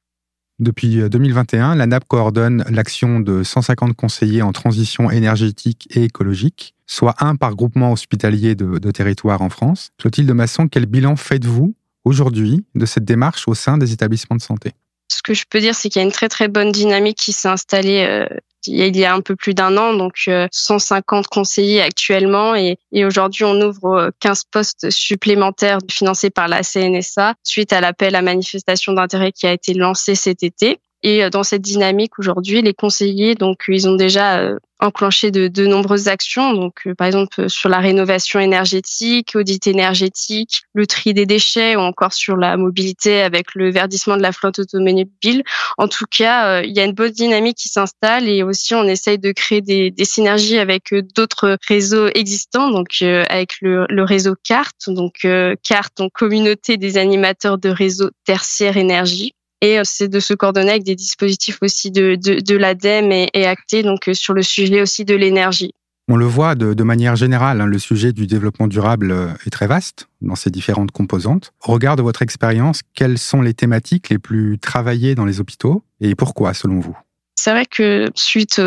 Depuis 0.59 1.09
2021, 1.09 1.73
euh, 1.73 1.75
la 1.77 1.87
NAP 1.87 2.05
coordonne 2.09 2.65
l'action 2.69 3.21
de 3.21 3.45
150 3.45 3.95
conseillers 3.95 4.43
en 4.43 4.53
transition 4.53 5.11
énergétique 5.11 5.87
et 5.95 6.05
écologique, 6.05 6.75
soit 6.87 7.15
un 7.21 7.37
par 7.37 7.55
groupement 7.55 7.93
hospitalier 7.93 8.57
de, 8.57 8.91
territoire 8.91 9.41
en 9.43 9.51
France. 9.51 9.91
Clotilde 9.99 10.33
Masson, 10.33 10.67
quel 10.67 10.87
bilan 10.87 11.15
faites-vous 11.15 11.75
aujourd'hui 12.05 12.65
de 12.75 12.87
cette 12.87 13.05
démarche 13.05 13.47
au 13.47 13.55
sein 13.55 13.79
des 13.79 13.93
établissements 13.93 14.37
de 14.37 14.43
santé? 14.43 14.73
Ce 15.11 15.23
que 15.23 15.33
je 15.33 15.45
peux 15.49 15.61
dire, 15.61 15.75
c'est 15.75 15.89
qu'il 15.91 16.01
y 16.01 16.05
a 16.05 16.07
une 16.07 16.13
très 16.13 16.29
très 16.29 16.49
bonne 16.49 16.73
dynamique 16.73 17.19
qui 17.19 17.33
s'est 17.33 17.49
installée 17.49 18.05
euh, 18.09 18.27
il 18.69 18.97
y 18.97 19.05
a 19.05 19.15
un 19.15 19.21
peu 19.21 19.37
plus 19.37 19.55
d'un 19.55 19.77
an, 19.77 19.95
donc 19.95 20.31
150 20.51 21.25
euh, 21.25 21.29
conseillers 21.31 21.83
actuellement 21.83 22.55
et, 22.55 22.79
et 22.93 23.05
aujourd'hui 23.05 23.45
on 23.45 23.61
ouvre 23.61 24.11
15 24.21 24.45
postes 24.51 24.91
supplémentaires 24.91 25.79
financés 25.91 26.31
par 26.31 26.49
la 26.49 26.63
CNSA 26.63 27.35
suite 27.43 27.73
à 27.73 27.81
l'appel 27.81 28.15
à 28.15 28.23
manifestation 28.23 28.93
d'intérêt 28.93 29.33
qui 29.33 29.47
a 29.47 29.53
été 29.53 29.75
lancé 29.75 30.15
cet 30.15 30.43
été. 30.43 30.81
Et 31.03 31.23
euh, 31.23 31.31
dans 31.31 31.45
cette 31.45 31.63
dynamique 31.63 32.19
aujourd'hui, 32.19 32.61
les 32.63 32.75
conseillers, 32.75 33.35
donc 33.35 33.63
ils 33.69 33.89
ont 33.89 33.95
déjà 33.95 34.41
euh, 34.41 34.59
enclenché 34.81 35.31
de, 35.31 35.67
nombreuses 35.67 36.09
actions. 36.09 36.55
Donc, 36.55 36.87
euh, 36.87 36.95
par 36.95 37.07
exemple, 37.07 37.49
sur 37.49 37.69
la 37.69 37.79
rénovation 37.79 38.41
énergétique, 38.41 39.33
audit 39.37 39.65
énergétique, 39.69 40.63
le 40.75 40.87
tri 40.87 41.15
des 41.15 41.25
déchets, 41.25 41.77
ou 41.77 41.81
encore 41.81 42.13
sur 42.13 42.37
la 42.37 42.57
mobilité 42.57 43.23
avec 43.23 43.55
le 43.55 43.71
verdissement 43.71 44.17
de 44.17 44.23
la 44.23 44.33
flotte 44.33 44.59
automobile. 44.59 45.45
En 45.79 45.87
tout 45.87 46.07
cas, 46.11 46.63
il 46.63 46.77
y 46.77 46.81
a 46.81 46.85
une 46.85 46.93
bonne 46.93 47.13
dynamique 47.13 47.59
qui 47.59 47.69
s'installe 47.69 48.29
et 48.29 48.43
aussi 48.43 48.75
on 48.75 48.85
essaye 48.85 49.19
de 49.19 49.31
créer 49.33 49.61
des, 49.61 49.93
synergies 50.05 50.59
avec 50.59 50.95
d'autres 51.15 51.59
réseaux 51.69 52.09
existants. 52.09 52.71
Donc, 52.71 53.03
avec 53.03 53.61
le, 53.61 53.87
réseau 54.03 54.35
CART, 54.43 54.73
donc 54.89 55.27
CART, 55.63 55.91
donc 55.97 56.13
communauté 56.13 56.77
des 56.77 56.99
animateurs 56.99 57.59
de 57.59 57.69
réseau 57.69 58.11
tertiaire 58.25 58.77
énergie 58.77 59.35
Et 59.61 59.79
c'est 59.85 60.09
de 60.09 60.21
se 60.21 60.35
coordonner 60.35 60.71
avec 60.71 60.85
des 60.85 60.95
dispositifs 60.95 61.59
aussi 61.63 61.91
de, 61.91 62.15
de, 62.15 62.41
de 62.41 62.57
l'ADEME 62.57 63.11
et, 63.11 63.29
et 63.35 63.47
actés 63.47 63.83
donc 63.83 64.09
sur 64.13 64.35
le 64.35 64.43
sujet 64.43 64.81
aussi 64.81 65.05
de 65.05 65.15
l'énergie. 65.15 65.73
On 66.11 66.17
le 66.17 66.25
voit 66.25 66.55
de, 66.55 66.83
manière 66.83 67.17
générale, 67.17 67.61
hein, 67.61 67.67
le 67.67 67.79
sujet 67.79 68.13
du 68.13 68.27
développement 68.27 68.67
durable 68.67 69.11
euh, 69.13 69.29
est 69.47 69.51
très 69.51 69.67
vaste 69.67 70.09
dans 70.23 70.37
ses 70.37 70.49
différentes 70.49 70.91
composantes. 70.91 71.53
Au 71.67 71.73
regard 71.73 71.97
de 71.97 72.03
votre 72.03 72.23
expérience, 72.23 72.81
quelles 72.95 73.19
sont 73.19 73.43
les 73.43 73.53
thématiques 73.53 74.09
les 74.09 74.19
plus 74.19 74.59
travaillées 74.59 75.15
dans 75.15 75.27
les 75.27 75.39
hôpitaux 75.39 75.83
et 76.01 76.15
pourquoi 76.15 76.55
selon 76.55 76.81
vous? 76.81 76.97
C'est 77.35 77.51
vrai 77.51 77.67
que 77.67 78.11
suite 78.15 78.59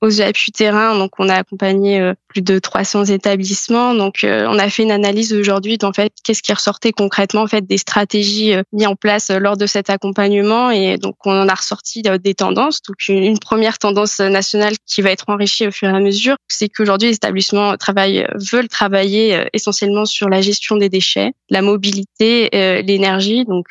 aux 0.00 0.20
appuis 0.22 0.52
terrain, 0.52 0.98
donc 0.98 1.12
on 1.18 1.28
a 1.28 1.34
accompagné 1.34 2.00
euh, 2.00 2.14
plus 2.36 2.42
de 2.42 2.58
300 2.58 3.06
établissements. 3.06 3.94
Donc 3.94 4.22
euh, 4.22 4.46
on 4.50 4.58
a 4.58 4.68
fait 4.68 4.82
une 4.82 4.90
analyse 4.90 5.32
aujourd'hui 5.32 5.78
d'en 5.78 5.94
fait 5.94 6.12
qu'est-ce 6.22 6.42
qui 6.42 6.52
ressortait 6.52 6.92
concrètement 6.92 7.40
en 7.40 7.46
fait 7.46 7.66
des 7.66 7.78
stratégies 7.78 8.52
euh, 8.52 8.62
mises 8.74 8.86
en 8.86 8.94
place 8.94 9.30
lors 9.30 9.56
de 9.56 9.64
cet 9.64 9.88
accompagnement 9.88 10.70
et 10.70 10.98
donc 10.98 11.14
on 11.24 11.32
en 11.32 11.48
a 11.48 11.54
ressorti 11.54 12.02
des 12.02 12.34
tendances. 12.34 12.82
Donc 12.82 12.96
une 13.08 13.38
première 13.38 13.78
tendance 13.78 14.20
nationale 14.20 14.74
qui 14.86 15.00
va 15.00 15.12
être 15.12 15.24
enrichie 15.28 15.66
au 15.66 15.70
fur 15.70 15.88
et 15.88 15.96
à 15.96 16.00
mesure, 16.00 16.36
c'est 16.46 16.68
qu'aujourd'hui 16.68 17.08
les 17.08 17.14
établissements 17.14 17.78
travaillent 17.78 18.26
veulent 18.52 18.68
travailler 18.68 19.46
essentiellement 19.54 20.04
sur 20.04 20.28
la 20.28 20.42
gestion 20.42 20.76
des 20.76 20.90
déchets, 20.90 21.32
la 21.48 21.62
mobilité, 21.62 22.50
l'énergie. 22.82 23.46
Donc 23.46 23.66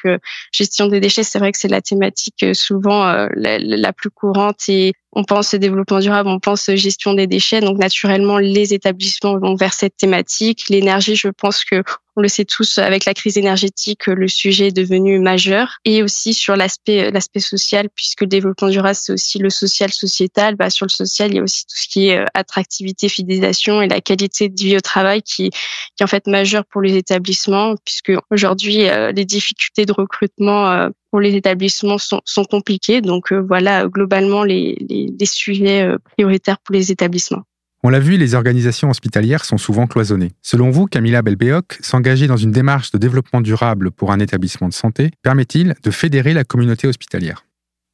gestion 0.52 0.88
des 0.88 1.00
déchets, 1.00 1.24
c'est 1.24 1.38
vrai 1.38 1.52
que 1.52 1.60
c'est 1.60 1.68
la 1.68 1.82
thématique 1.82 2.46
souvent 2.54 3.04
la, 3.36 3.60
la 3.60 3.94
plus 3.94 4.10
courante 4.10 4.68
et 4.70 4.94
on 5.16 5.24
pense 5.24 5.56
développement 5.56 6.00
durable, 6.00 6.30
on 6.30 6.40
pense 6.40 6.70
gestion 6.76 7.14
des 7.14 7.28
déchets. 7.28 7.62
Donc 7.62 7.78
naturellement, 7.78 8.38
les 8.38 8.74
établissements 8.74 9.38
vont 9.38 9.56
vers 9.56 9.74
cette 9.74 9.96
thématique. 9.98 10.66
L'énergie, 10.70 11.16
je 11.16 11.30
pense 11.30 11.64
que 11.64 11.84
on 12.16 12.22
le 12.22 12.28
sait 12.28 12.46
tous, 12.46 12.78
avec 12.78 13.06
la 13.06 13.14
crise 13.14 13.38
énergétique, 13.38 14.08
le 14.08 14.28
sujet 14.28 14.68
est 14.68 14.76
devenu 14.76 15.20
majeur. 15.20 15.78
Et 15.86 16.04
aussi 16.04 16.34
sur 16.34 16.56
l'aspect 16.56 17.12
l'aspect 17.12 17.40
social, 17.40 17.90
puisque 17.94 18.22
le 18.22 18.28
développement 18.28 18.70
durable, 18.70 18.96
c'est 18.96 19.14
aussi 19.14 19.38
le 19.38 19.50
social 19.50 19.92
sociétal. 19.92 20.56
Bah, 20.56 20.70
sur 20.70 20.86
le 20.86 20.92
social, 20.92 21.32
il 21.32 21.38
y 21.38 21.40
a 21.40 21.44
aussi 21.44 21.66
tout 21.66 21.76
ce 21.76 21.88
qui 21.88 22.08
est 22.08 22.20
euh, 22.20 22.26
attractivité, 22.34 23.10
fidélisation 23.10 23.82
et 23.82 23.88
la 23.88 24.02
qualité 24.02 24.50
de 24.50 24.56
vie 24.60 24.78
au 24.78 24.82
travail 24.82 25.22
qui, 25.22 25.50
qui 25.50 26.02
est 26.02 26.04
en 26.04 26.08
fait 26.08 26.28
majeure 26.28 26.66
pour 26.66 26.82
les 26.82 26.96
établissements, 26.96 27.76
puisque 27.84 28.14
aujourd'hui, 28.32 28.88
euh, 28.88 29.12
les 29.12 29.26
difficultés 29.26 29.86
de 29.86 29.92
recrutement 29.92 30.72
euh, 30.72 30.90
pour 31.12 31.20
les 31.20 31.36
établissements 31.36 31.98
sont, 31.98 32.22
sont 32.26 32.46
compliquées. 32.46 33.02
Donc 33.02 33.32
voilà, 33.32 33.88
globalement, 33.88 34.44
les, 34.44 34.78
les, 34.90 35.10
les 35.18 35.26
sujets 35.26 35.90
prioritaires 36.16 36.60
pour 36.60 36.74
les 36.74 36.92
établissements. 36.92 37.44
On 37.88 37.90
l'a 37.90 38.00
vu, 38.00 38.18
les 38.18 38.34
organisations 38.34 38.90
hospitalières 38.90 39.46
sont 39.46 39.60
souvent 39.60 39.86
cloisonnées. 39.86 40.32
Selon 40.42 40.72
vous, 40.72 40.88
Camilla 40.88 41.22
Belbéoc, 41.22 41.78
s'engager 41.82 42.26
dans 42.26 42.36
une 42.36 42.50
démarche 42.50 42.90
de 42.90 42.98
développement 42.98 43.42
durable 43.42 43.92
pour 43.92 44.12
un 44.12 44.18
établissement 44.18 44.68
de 44.68 44.74
santé 44.74 45.12
permet-il 45.22 45.76
de 45.84 45.92
fédérer 45.92 46.34
la 46.34 46.44
communauté 46.44 46.88
hospitalière? 46.88 47.46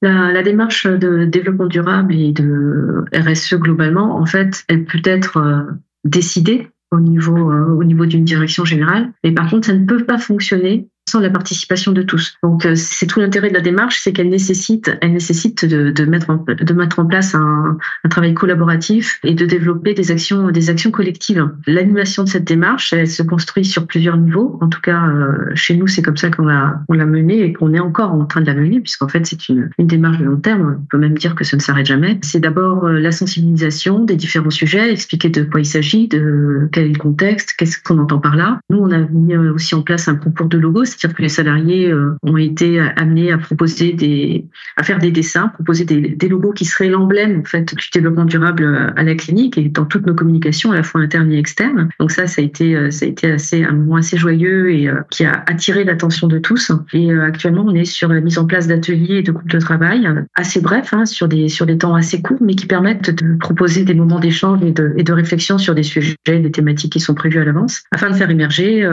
La, 0.01 0.43
démarche 0.43 0.87
de 0.87 1.25
développement 1.25 1.65
durable 1.65 2.15
et 2.15 2.31
de 2.31 3.03
RSE 3.13 3.55
globalement, 3.55 4.15
en 4.15 4.25
fait, 4.25 4.63
elle 4.69 4.85
peut 4.85 5.01
être 5.03 5.35
euh, 5.35 5.63
décidée 6.05 6.69
au 6.91 7.01
niveau, 7.01 7.51
euh, 7.51 7.73
au 7.73 7.83
niveau 7.83 8.05
d'une 8.05 8.23
direction 8.23 8.63
générale, 8.63 9.11
mais 9.25 9.33
par 9.33 9.49
contre, 9.49 9.67
ça 9.67 9.73
ne 9.73 9.85
peut 9.85 10.05
pas 10.05 10.19
fonctionner 10.19 10.87
sans 11.11 11.19
la 11.19 11.29
participation 11.29 11.91
de 11.91 12.01
tous. 12.01 12.37
Donc 12.41 12.65
euh, 12.65 12.75
c'est 12.75 13.05
tout 13.05 13.19
l'intérêt 13.19 13.49
de 13.49 13.53
la 13.53 13.61
démarche, 13.61 13.99
c'est 14.01 14.13
qu'elle 14.13 14.29
nécessite, 14.29 14.97
elle 15.01 15.11
nécessite 15.11 15.65
de, 15.65 16.05
mettre 16.05 16.29
en, 16.29 16.45
de 16.47 16.73
mettre 16.73 16.99
en 16.99 17.05
place 17.05 17.35
un, 17.35 17.77
un, 18.03 18.09
travail 18.09 18.33
collaboratif 18.33 19.19
et 19.23 19.33
de 19.33 19.45
développer 19.45 19.93
des 19.93 20.11
actions, 20.11 20.51
des 20.51 20.69
actions 20.69 20.91
collectives. 20.91 21.49
L'animation 21.67 22.23
de 22.23 22.29
cette 22.29 22.45
démarche, 22.45 22.93
elle 22.93 23.09
se 23.09 23.23
construit 23.23 23.65
sur 23.65 23.87
plusieurs 23.87 24.17
niveaux. 24.17 24.57
En 24.61 24.69
tout 24.69 24.79
cas, 24.79 25.05
euh, 25.07 25.51
chez 25.53 25.75
nous, 25.75 25.87
c'est 25.87 26.01
comme 26.01 26.17
ça 26.17 26.29
qu'on 26.29 26.45
l'a, 26.45 26.81
on 26.87 26.93
l'a 26.93 27.05
menée 27.05 27.41
et 27.41 27.53
qu'on 27.53 27.73
est 27.73 27.79
encore 27.79 28.13
en 28.13 28.25
train 28.25 28.41
de 28.41 28.47
la 28.47 28.53
mener, 28.53 28.79
puisqu'en 28.79 29.09
fait 29.09 29.25
c'est 29.25 29.49
une, 29.49 29.69
une 29.77 29.87
démarche 29.87 30.17
de 30.17 30.25
long 30.25 30.37
terme. 30.37 30.77
On 30.81 30.85
peut 30.85 30.97
même 30.97 31.17
dire 31.17 31.35
que 31.35 31.43
ça 31.43 31.57
ne 31.57 31.61
s'arrête 31.61 31.85
jamais. 31.85 32.19
C'est 32.21 32.39
d'abord 32.39 32.85
euh, 32.85 32.99
la 32.99 33.11
sensibilisation 33.11 34.05
des 34.05 34.15
différents 34.15 34.49
sujets, 34.49 34.91
expliquer 34.91 35.29
de 35.29 35.43
quoi 35.43 35.59
il 35.59 35.65
s'agit, 35.65 36.07
de 36.07 36.69
quel 36.71 36.85
est 36.85 36.93
le 36.93 36.99
contexte, 36.99 37.53
qu'est-ce 37.57 37.77
qu'on 37.81 37.97
entend 37.97 38.19
par 38.19 38.37
là. 38.37 38.61
Nous, 38.69 38.77
on 38.77 38.91
a 38.91 38.99
mis 38.99 39.35
aussi 39.35 39.75
en 39.75 39.81
place 39.81 40.07
un 40.07 40.15
concours 40.15 40.47
de 40.47 40.57
logos 40.57 40.85
c'est-à-dire 41.01 41.17
que 41.17 41.21
les 41.23 41.29
salariés 41.29 41.91
euh, 41.91 42.15
ont 42.21 42.37
été 42.37 42.79
amenés 42.79 43.31
à 43.31 43.39
proposer 43.39 43.93
des, 43.93 44.45
à 44.77 44.83
faire 44.83 44.99
des 44.99 45.09
dessins, 45.09 45.47
proposer 45.47 45.83
des, 45.83 46.29
logos 46.29 46.51
qui 46.51 46.63
seraient 46.63 46.89
l'emblème 46.89 47.39
en 47.39 47.43
fait 47.43 47.73
du 47.73 47.87
développement 47.91 48.25
durable 48.25 48.63
euh, 48.63 48.87
à 48.95 49.01
la 49.01 49.15
clinique 49.15 49.57
et 49.57 49.67
dans 49.67 49.85
toutes 49.85 50.05
nos 50.05 50.13
communications 50.13 50.71
à 50.71 50.75
la 50.75 50.83
fois 50.83 51.01
internes 51.01 51.31
et 51.31 51.39
externes. 51.39 51.89
Donc 51.99 52.11
ça, 52.11 52.27
ça 52.27 52.39
a 52.39 52.45
été, 52.45 52.75
euh, 52.75 52.91
ça 52.91 53.05
a 53.05 53.09
été 53.09 53.31
assez 53.31 53.63
un 53.63 53.71
moment 53.71 53.95
assez 53.95 54.15
joyeux 54.15 54.71
et 54.71 54.89
qui 55.09 55.25
a 55.25 55.43
attiré 55.47 55.83
l'attention 55.83 56.27
de 56.27 56.37
tous. 56.37 56.71
Et 56.93 57.11
actuellement, 57.11 57.65
on 57.67 57.73
est 57.73 57.85
sur 57.85 58.09
la 58.09 58.21
mise 58.21 58.37
en 58.37 58.45
place 58.45 58.67
d'ateliers 58.67 59.17
et 59.17 59.23
de 59.23 59.31
groupes 59.31 59.49
de 59.49 59.59
travail 59.59 60.07
assez 60.35 60.61
brefs, 60.61 60.93
hein, 60.93 61.05
sur 61.05 61.27
des 61.27 61.49
sur 61.49 61.65
des 61.65 61.79
temps 61.79 61.95
assez 61.95 62.21
courts, 62.21 62.41
mais 62.41 62.53
qui 62.53 62.67
permettent 62.67 63.09
de 63.09 63.37
proposer 63.37 63.85
des 63.85 63.95
moments 63.95 64.19
d'échange 64.19 64.63
et 64.63 64.71
de, 64.71 64.93
et 64.97 65.03
de 65.03 65.13
réflexion 65.13 65.57
sur 65.57 65.73
des 65.73 65.83
sujets, 65.83 66.15
des 66.25 66.51
thématiques 66.51 66.93
qui 66.93 66.99
sont 66.99 67.15
prévues 67.15 67.39
à 67.39 67.45
l'avance, 67.45 67.81
afin 67.91 68.09
de 68.09 68.15
faire 68.15 68.29
émerger 68.29 68.87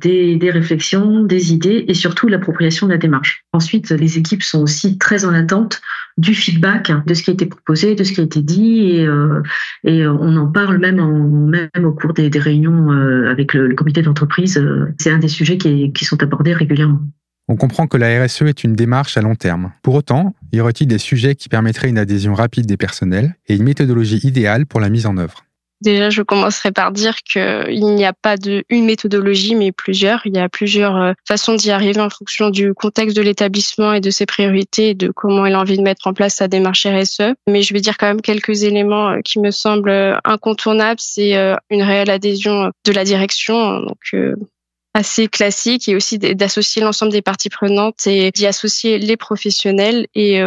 des, 0.00 0.36
des 0.36 0.50
réflexions, 0.50 1.22
des 1.22 1.35
idées 1.38 1.84
et 1.88 1.94
surtout 1.94 2.28
l'appropriation 2.28 2.86
de 2.86 2.92
la 2.92 2.98
démarche. 2.98 3.44
Ensuite, 3.52 3.90
les 3.90 4.18
équipes 4.18 4.42
sont 4.42 4.60
aussi 4.60 4.98
très 4.98 5.24
en 5.24 5.32
attente 5.32 5.80
du 6.18 6.34
feedback 6.34 6.92
de 7.06 7.14
ce 7.14 7.22
qui 7.22 7.30
a 7.30 7.34
été 7.34 7.46
proposé, 7.46 7.94
de 7.94 8.04
ce 8.04 8.12
qui 8.12 8.20
a 8.20 8.24
été 8.24 8.40
dit, 8.40 8.90
et, 8.90 9.06
euh, 9.06 9.42
et 9.84 10.06
on 10.06 10.36
en 10.36 10.46
parle 10.46 10.78
même, 10.78 10.98
au 10.98 11.92
cours 11.92 12.14
des, 12.14 12.30
réunions 12.38 12.92
euh, 12.92 13.30
avec 13.30 13.54
le, 13.54 13.74
comité 13.74 14.02
d'entreprise. 14.02 14.62
C'est 14.98 15.10
un 15.10 15.18
des 15.18 15.28
sujets 15.28 15.58
qui 15.58 16.04
sont 16.04 16.22
abordés 16.22 16.54
régulièrement. 16.54 17.00
On 17.48 17.54
comprend 17.54 17.86
que 17.86 17.96
la 17.96 18.24
RSE 18.24 18.42
est 18.42 18.64
une 18.64 18.74
démarche 18.74 19.16
à 19.16 19.20
long 19.20 19.36
terme. 19.36 19.70
Pour 19.82 19.94
autant, 19.94 20.34
y 20.52 20.60
aurait-il 20.60 20.88
des 20.88 20.98
sujets 20.98 21.36
qui 21.36 21.48
permettraient 21.48 21.88
une 21.88 21.98
adhésion 21.98 22.34
rapide 22.34 22.66
des 22.66 22.76
personnels 22.76 23.36
et 23.46 23.54
une 23.54 23.62
méthodologie 23.62 24.18
idéale 24.24 24.66
pour 24.66 24.80
la 24.80 24.88
mise 24.88 25.06
en 25.06 25.16
œuvre? 25.16 25.45
Déjà, 25.82 26.08
je 26.08 26.22
commencerai 26.22 26.72
par 26.72 26.90
dire 26.90 27.16
qu'il 27.22 27.84
n'y 27.84 28.06
a 28.06 28.14
pas 28.14 28.38
de 28.38 28.64
une 28.70 28.86
méthodologie, 28.86 29.54
mais 29.54 29.72
plusieurs. 29.72 30.22
Il 30.24 30.34
y 30.34 30.38
a 30.38 30.48
plusieurs 30.48 30.96
euh, 30.96 31.12
façons 31.28 31.54
d'y 31.54 31.70
arriver 31.70 32.00
en 32.00 32.08
fonction 32.08 32.48
du 32.48 32.72
contexte 32.72 33.14
de 33.14 33.20
l'établissement 33.20 33.92
et 33.92 34.00
de 34.00 34.08
ses 34.08 34.24
priorités 34.24 34.90
et 34.90 34.94
de 34.94 35.10
comment 35.10 35.44
il 35.44 35.52
a 35.52 35.60
envie 35.60 35.76
de 35.76 35.82
mettre 35.82 36.06
en 36.06 36.14
place 36.14 36.36
sa 36.36 36.48
démarche 36.48 36.86
RSE. 36.86 37.34
Mais 37.46 37.60
je 37.60 37.74
vais 37.74 37.80
dire 37.80 37.98
quand 37.98 38.06
même 38.06 38.22
quelques 38.22 38.62
éléments 38.62 39.10
euh, 39.10 39.20
qui 39.22 39.38
me 39.38 39.50
semblent 39.50 39.90
euh, 39.90 40.16
incontournables. 40.24 41.00
C'est 41.00 41.34
une 41.70 41.82
réelle 41.82 42.10
adhésion 42.10 42.70
de 42.84 42.92
la 42.92 43.04
direction, 43.04 43.80
donc 43.80 44.14
assez 44.94 45.28
classique, 45.28 45.88
et 45.88 45.96
aussi 45.96 46.18
d'associer 46.18 46.82
l'ensemble 46.82 47.12
des 47.12 47.22
parties 47.22 47.50
prenantes 47.50 48.06
et 48.06 48.30
d'y 48.30 48.46
associer 48.46 48.98
les 48.98 49.16
professionnels. 49.16 50.06
Et 50.14 50.40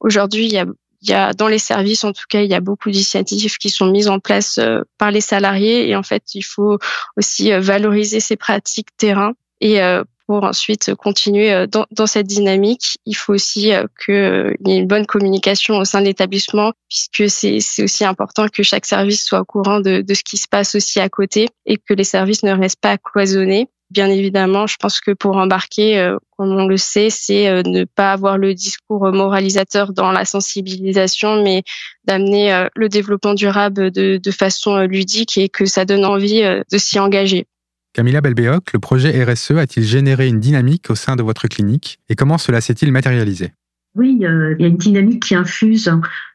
aujourd'hui, 0.00 0.46
il 0.46 0.52
y 0.52 0.58
a 0.58 0.66
il 1.06 1.10
y 1.10 1.14
a 1.14 1.32
dans 1.32 1.46
les 1.46 1.58
services, 1.58 2.02
en 2.02 2.12
tout 2.12 2.24
cas, 2.28 2.42
il 2.42 2.50
y 2.50 2.54
a 2.54 2.60
beaucoup 2.60 2.90
d'initiatives 2.90 3.56
qui 3.58 3.70
sont 3.70 3.86
mises 3.86 4.08
en 4.08 4.18
place 4.18 4.58
euh, 4.58 4.82
par 4.98 5.12
les 5.12 5.20
salariés. 5.20 5.88
Et 5.88 5.94
en 5.94 6.02
fait, 6.02 6.34
il 6.34 6.42
faut 6.42 6.78
aussi 7.16 7.52
euh, 7.52 7.60
valoriser 7.60 8.18
ces 8.18 8.36
pratiques 8.36 8.88
terrain. 8.96 9.32
Et 9.60 9.80
euh, 9.80 10.02
pour 10.26 10.42
ensuite 10.42 10.92
continuer 10.96 11.68
dans, 11.68 11.86
dans, 11.92 12.08
cette 12.08 12.26
dynamique, 12.26 12.98
il 13.06 13.14
faut 13.14 13.32
aussi 13.32 13.70
qu'il 14.04 14.56
y 14.66 14.72
ait 14.72 14.76
une 14.76 14.88
bonne 14.88 15.06
communication 15.06 15.76
au 15.76 15.84
sein 15.84 16.00
de 16.00 16.06
l'établissement, 16.06 16.72
puisque 16.88 17.30
c'est 17.30 17.84
aussi 17.84 18.04
important 18.04 18.48
que 18.48 18.64
chaque 18.64 18.86
service 18.86 19.24
soit 19.24 19.42
au 19.42 19.44
courant 19.44 19.78
de, 19.78 20.00
de, 20.00 20.14
ce 20.14 20.24
qui 20.24 20.36
se 20.36 20.48
passe 20.48 20.74
aussi 20.74 20.98
à 20.98 21.08
côté 21.08 21.46
et 21.64 21.76
que 21.76 21.94
les 21.94 22.02
services 22.02 22.42
ne 22.42 22.50
restent 22.50 22.80
pas 22.80 22.98
cloisonnés. 22.98 23.68
Bien 23.90 24.08
évidemment, 24.08 24.66
je 24.66 24.76
pense 24.80 25.00
que 25.00 25.12
pour 25.12 25.36
embarquer, 25.36 25.98
euh, 25.98 26.16
comme 26.36 26.50
on 26.50 26.66
le 26.66 26.76
sait, 26.76 27.08
c'est 27.08 27.48
euh, 27.48 27.62
ne 27.64 27.84
pas 27.84 28.12
avoir 28.12 28.36
le 28.36 28.52
discours 28.52 29.12
moralisateur 29.12 29.92
dans 29.92 30.10
la 30.10 30.24
sensibilisation, 30.24 31.42
mais 31.42 31.62
d'amener 32.04 32.52
euh, 32.52 32.66
le 32.74 32.88
développement 32.88 33.34
durable 33.34 33.92
de, 33.92 34.16
de, 34.16 34.30
façon 34.32 34.78
ludique 34.80 35.38
et 35.38 35.48
que 35.48 35.66
ça 35.66 35.84
donne 35.84 36.04
envie 36.04 36.42
de 36.42 36.78
s'y 36.78 36.98
engager. 36.98 37.46
Camilla 37.92 38.20
Belbéoc, 38.20 38.72
le 38.72 38.80
projet 38.80 39.24
RSE 39.24 39.52
a-t-il 39.52 39.86
généré 39.86 40.26
une 40.26 40.40
dynamique 40.40 40.90
au 40.90 40.96
sein 40.96 41.14
de 41.14 41.22
votre 41.22 41.46
clinique 41.46 41.98
et 42.08 42.16
comment 42.16 42.38
cela 42.38 42.60
s'est-il 42.60 42.90
matérialisé? 42.90 43.52
Oui, 43.96 44.18
il 44.20 44.22
y 44.22 44.64
a 44.64 44.68
une 44.68 44.76
dynamique 44.76 45.22
qui 45.22 45.34
infuse 45.34 45.90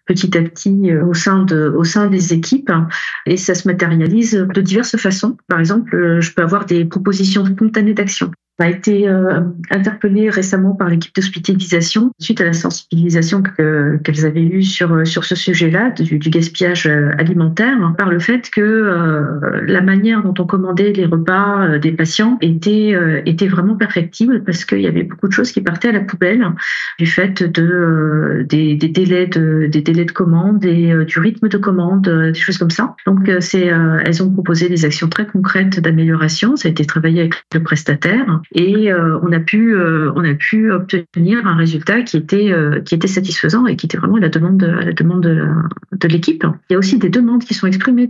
petit 0.06 0.38
à 0.38 0.42
petit 0.42 0.92
euh, 0.92 1.06
au 1.06 1.14
sein 1.14 1.44
de, 1.44 1.74
au 1.76 1.84
sein 1.84 2.08
des 2.08 2.34
équipes 2.34 2.72
et 3.26 3.38
ça 3.38 3.56
se 3.56 3.68
matérialise 3.68 4.34
de 4.34 4.62
diverses 4.62 4.98
façons. 4.98 5.38
Par 5.48 5.60
exemple, 5.60 5.96
euh, 5.96 6.22
je 6.22 6.34
peux 6.34 6.42
avoir 6.42 6.66
des 6.66 6.86
propositions 6.86 7.46
spontanées 7.46 7.94
d'action 7.94 8.32
a 8.60 8.70
été 8.70 9.08
euh, 9.08 9.42
interpellé 9.70 10.30
récemment 10.30 10.76
par 10.76 10.90
l'équipe 10.90 11.14
d'hospitalisation 11.16 12.12
suite 12.20 12.42
à 12.42 12.46
la 12.46 12.54
sensibilisation 12.54 13.44
qu'elles 13.44 14.26
avaient 14.26 14.44
eue 14.44 14.64
sur, 14.64 15.06
sur 15.06 15.24
ce 15.26 15.36
sujet-là, 15.36 15.92
du, 15.92 16.18
gaspillage 16.18 16.88
euh, 16.88 17.12
alimentaire, 17.18 17.94
par 17.98 18.10
le 18.10 18.20
fait 18.20 18.50
que 18.50 18.62
euh, 18.62 19.62
la 19.66 19.82
manière 19.82 20.24
dont 20.24 20.34
on 20.40 20.46
commandait 20.46 20.94
les 20.94 21.06
repas 21.06 21.78
des 21.80 21.92
patients 21.92 22.38
était, 22.42 22.94
était 23.26 23.48
vraiment 23.48 23.76
perfectible 23.76 24.44
parce 24.44 24.66
qu'il 24.66 24.82
y 24.82 24.88
avait 24.88 25.04
beaucoup 25.04 25.28
de 25.28 25.34
choses 25.34 25.52
qui 25.52 25.62
partaient 25.62 25.90
à 25.90 25.94
la 25.94 26.02
poubelle 26.02 26.46
du 27.00 27.06
fait 27.06 27.44
de, 27.44 28.46
des, 28.48 28.76
des 28.76 28.90
délais 28.90 29.28
de, 29.28 29.68
des 29.68 29.82
délais 29.82 30.06
de 30.06 30.12
commande 30.12 30.64
et 30.66 30.94
du 31.06 31.20
rythme 31.20 31.48
de 31.48 31.58
commande, 31.58 32.08
des 32.08 32.40
choses 32.40 32.58
comme 32.58 32.70
ça. 32.70 32.96
Donc, 33.06 33.30
c'est, 33.40 33.72
elles 34.06 34.24
ont 34.24 34.32
proposé 34.32 34.70
des 34.70 34.86
actions 34.86 35.10
très 35.10 35.26
concrètes 35.26 35.80
d'amélioration. 35.80 36.56
Ça 36.56 36.68
a 36.68 36.72
été 36.72 36.86
travaillé 36.86 37.22
avec 37.22 37.36
le 37.54 37.64
prestataire 37.64 38.41
et 38.54 38.94
on 38.94 39.32
a 39.32 39.40
pu 39.40 39.76
on 39.76 40.24
a 40.24 40.34
pu 40.34 40.72
obtenir 40.72 41.46
un 41.46 41.56
résultat 41.56 42.02
qui 42.02 42.18
était 42.18 42.54
qui 42.86 42.96
était 42.96 43.08
satisfaisant 43.08 43.66
et 43.68 43.76
qui 43.76 43.86
était 43.86 43.98
vraiment 43.98 44.16
à 44.16 44.20
la 44.20 44.30
demande 44.30 44.64
à 44.64 44.86
la 44.86 44.94
demande 44.94 45.22
de 45.22 46.08
l'équipe. 46.08 46.44
Il 46.70 46.74
y 46.74 46.76
a 46.76 46.80
aussi 46.80 46.98
des 46.98 47.10
demandes 47.10 47.44
qui 47.44 47.54
sont 47.54 47.68
exprimées. 47.68 48.08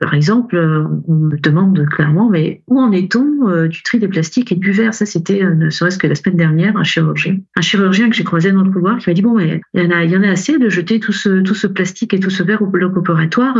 Par 0.00 0.14
exemple, 0.14 0.56
on 1.06 1.14
me 1.14 1.36
demande 1.36 1.86
clairement, 1.86 2.28
mais 2.30 2.62
où 2.66 2.80
en 2.80 2.92
est-on 2.92 3.66
du 3.66 3.82
tri 3.82 3.98
des 3.98 4.08
plastiques 4.08 4.52
et 4.52 4.56
du 4.56 4.72
verre? 4.72 4.94
Ça, 4.94 5.06
c'était 5.06 5.44
ne 5.44 5.70
serait-ce 5.70 5.98
que 5.98 6.06
la 6.06 6.14
semaine 6.14 6.36
dernière 6.36 6.76
un 6.76 6.84
chirurgien, 6.84 7.38
un 7.56 7.60
chirurgien 7.60 8.08
que 8.10 8.16
j'ai 8.16 8.24
croisé 8.24 8.52
dans 8.52 8.62
le 8.62 8.70
couloir 8.70 8.98
qui 8.98 9.08
m'a 9.10 9.14
dit 9.14 9.22
bon, 9.22 9.34
mais 9.36 9.60
il 9.74 9.82
y 9.82 9.86
en 9.86 9.90
a 9.90 10.04
il 10.04 10.10
y 10.10 10.16
en 10.16 10.22
a 10.22 10.30
assez 10.30 10.58
de 10.58 10.68
jeter 10.68 11.00
tout 11.00 11.12
ce 11.12 11.40
tout 11.40 11.54
ce 11.54 11.66
plastique 11.66 12.14
et 12.14 12.20
tout 12.20 12.30
ce 12.30 12.42
verre 12.42 12.62
au 12.62 12.66
bloc 12.66 12.96
opératoire. 12.96 13.56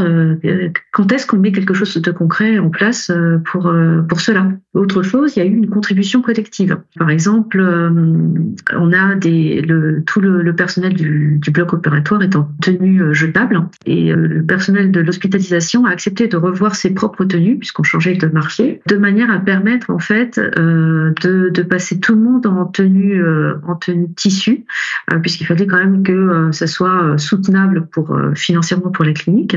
quand 0.93 1.13
est-ce 1.13 1.27
qu'on 1.27 1.39
met 1.39 1.53
quelque 1.53 1.75
chose 1.75 1.95
de 1.97 2.11
concret 2.11 2.59
en 2.59 2.71
place 2.71 3.13
pour 3.45 3.73
pour 4.09 4.21
cela? 4.21 4.49
Autre 4.75 5.03
chose, 5.03 5.37
il 5.37 5.41
y 5.41 5.43
a 5.43 5.47
eu 5.47 5.55
une 5.55 5.69
contribution 5.69 6.08
collective. 6.23 6.79
Par 6.99 7.11
exemple, 7.11 7.61
on 7.61 8.93
a 8.93 9.15
tout 10.07 10.21
le, 10.21 10.53
personnel 10.55 10.95
du, 10.95 11.41
bloc 11.53 11.73
opératoire 11.73 12.23
est 12.23 12.37
en 12.37 12.49
tenue 12.61 13.15
jetable 13.15 13.69
et 13.87 14.13
euh, 14.13 14.17
le 14.17 14.45
personnel 14.45 14.91
de 14.91 15.01
l'hospitalisation 15.01 15.85
a 15.87 15.91
accepté 15.91 16.29
de 16.29 16.37
revoir 16.37 16.75
ses 16.75 16.91
propres 16.91 17.25
tenues 17.25 17.59
puisqu'on 17.59 17.83
changeait 17.83 18.15
de 18.15 18.27
marché, 18.27 18.81
de 18.87 18.97
manière 18.97 19.31
à 19.31 19.39
permettre 19.39 19.91
en 19.91 19.99
fait 19.99 20.39
euh, 20.39 21.13
de, 21.23 21.51
de, 21.51 21.63
passer 21.63 22.01
tout 22.01 22.15
le 22.15 22.21
monde 22.21 22.47
en 22.47 22.65
tenue 22.67 23.23
euh, 23.23 23.55
en 23.67 23.77
tenue 23.77 24.13
tissu, 24.15 24.65
puisqu'il 25.23 25.45
fallait 25.45 25.67
quand 25.67 25.79
même 25.79 26.03
que 26.03 26.51
ça 26.53 26.67
soit 26.67 27.19
soutenable 27.19 27.87
pour 27.87 28.17
financièrement 28.35 28.91
pour 28.91 29.05
la 29.05 29.13
clinique. 29.13 29.57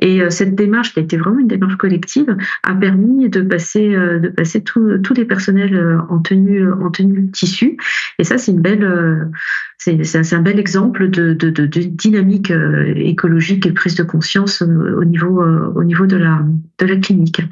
Et 0.00 0.20
cette 0.30 0.54
démarche 0.54 0.92
qui 0.92 1.00
a 1.00 1.02
été 1.02 1.16
vraiment 1.16 1.38
une 1.38 1.48
démarche 1.48 1.76
collective 1.76 2.36
a 2.62 2.74
permis 2.74 3.28
de 3.28 3.42
passer 3.42 3.90
de 3.90 4.28
passer 4.28 4.62
tous 4.62 5.14
les 5.14 5.24
personnels 5.24 5.91
en 6.08 6.18
tenue 6.20 6.70
en 6.72 6.90
tenue 6.90 7.30
tissu. 7.30 7.76
Et 8.18 8.24
ça 8.24 8.38
c'est 8.38 8.52
une 8.52 8.60
belle 8.60 9.30
c'est 9.78 10.32
un 10.32 10.42
bel 10.42 10.60
exemple 10.60 11.10
de, 11.10 11.32
de, 11.34 11.66
dynamique 11.66 12.52
écologique 12.96 13.66
et 13.66 13.72
prise 13.72 13.94
de 13.96 14.02
conscience 14.02 14.62
euh, 14.62 14.96
au 14.98 15.04
niveau, 15.04 15.42
euh, 15.42 15.72
au 15.74 15.84
niveau 15.84 16.06
de, 16.06 16.16
la, 16.16 16.40
de 16.78 16.86
la 16.86 16.96
clinique. 16.96 17.42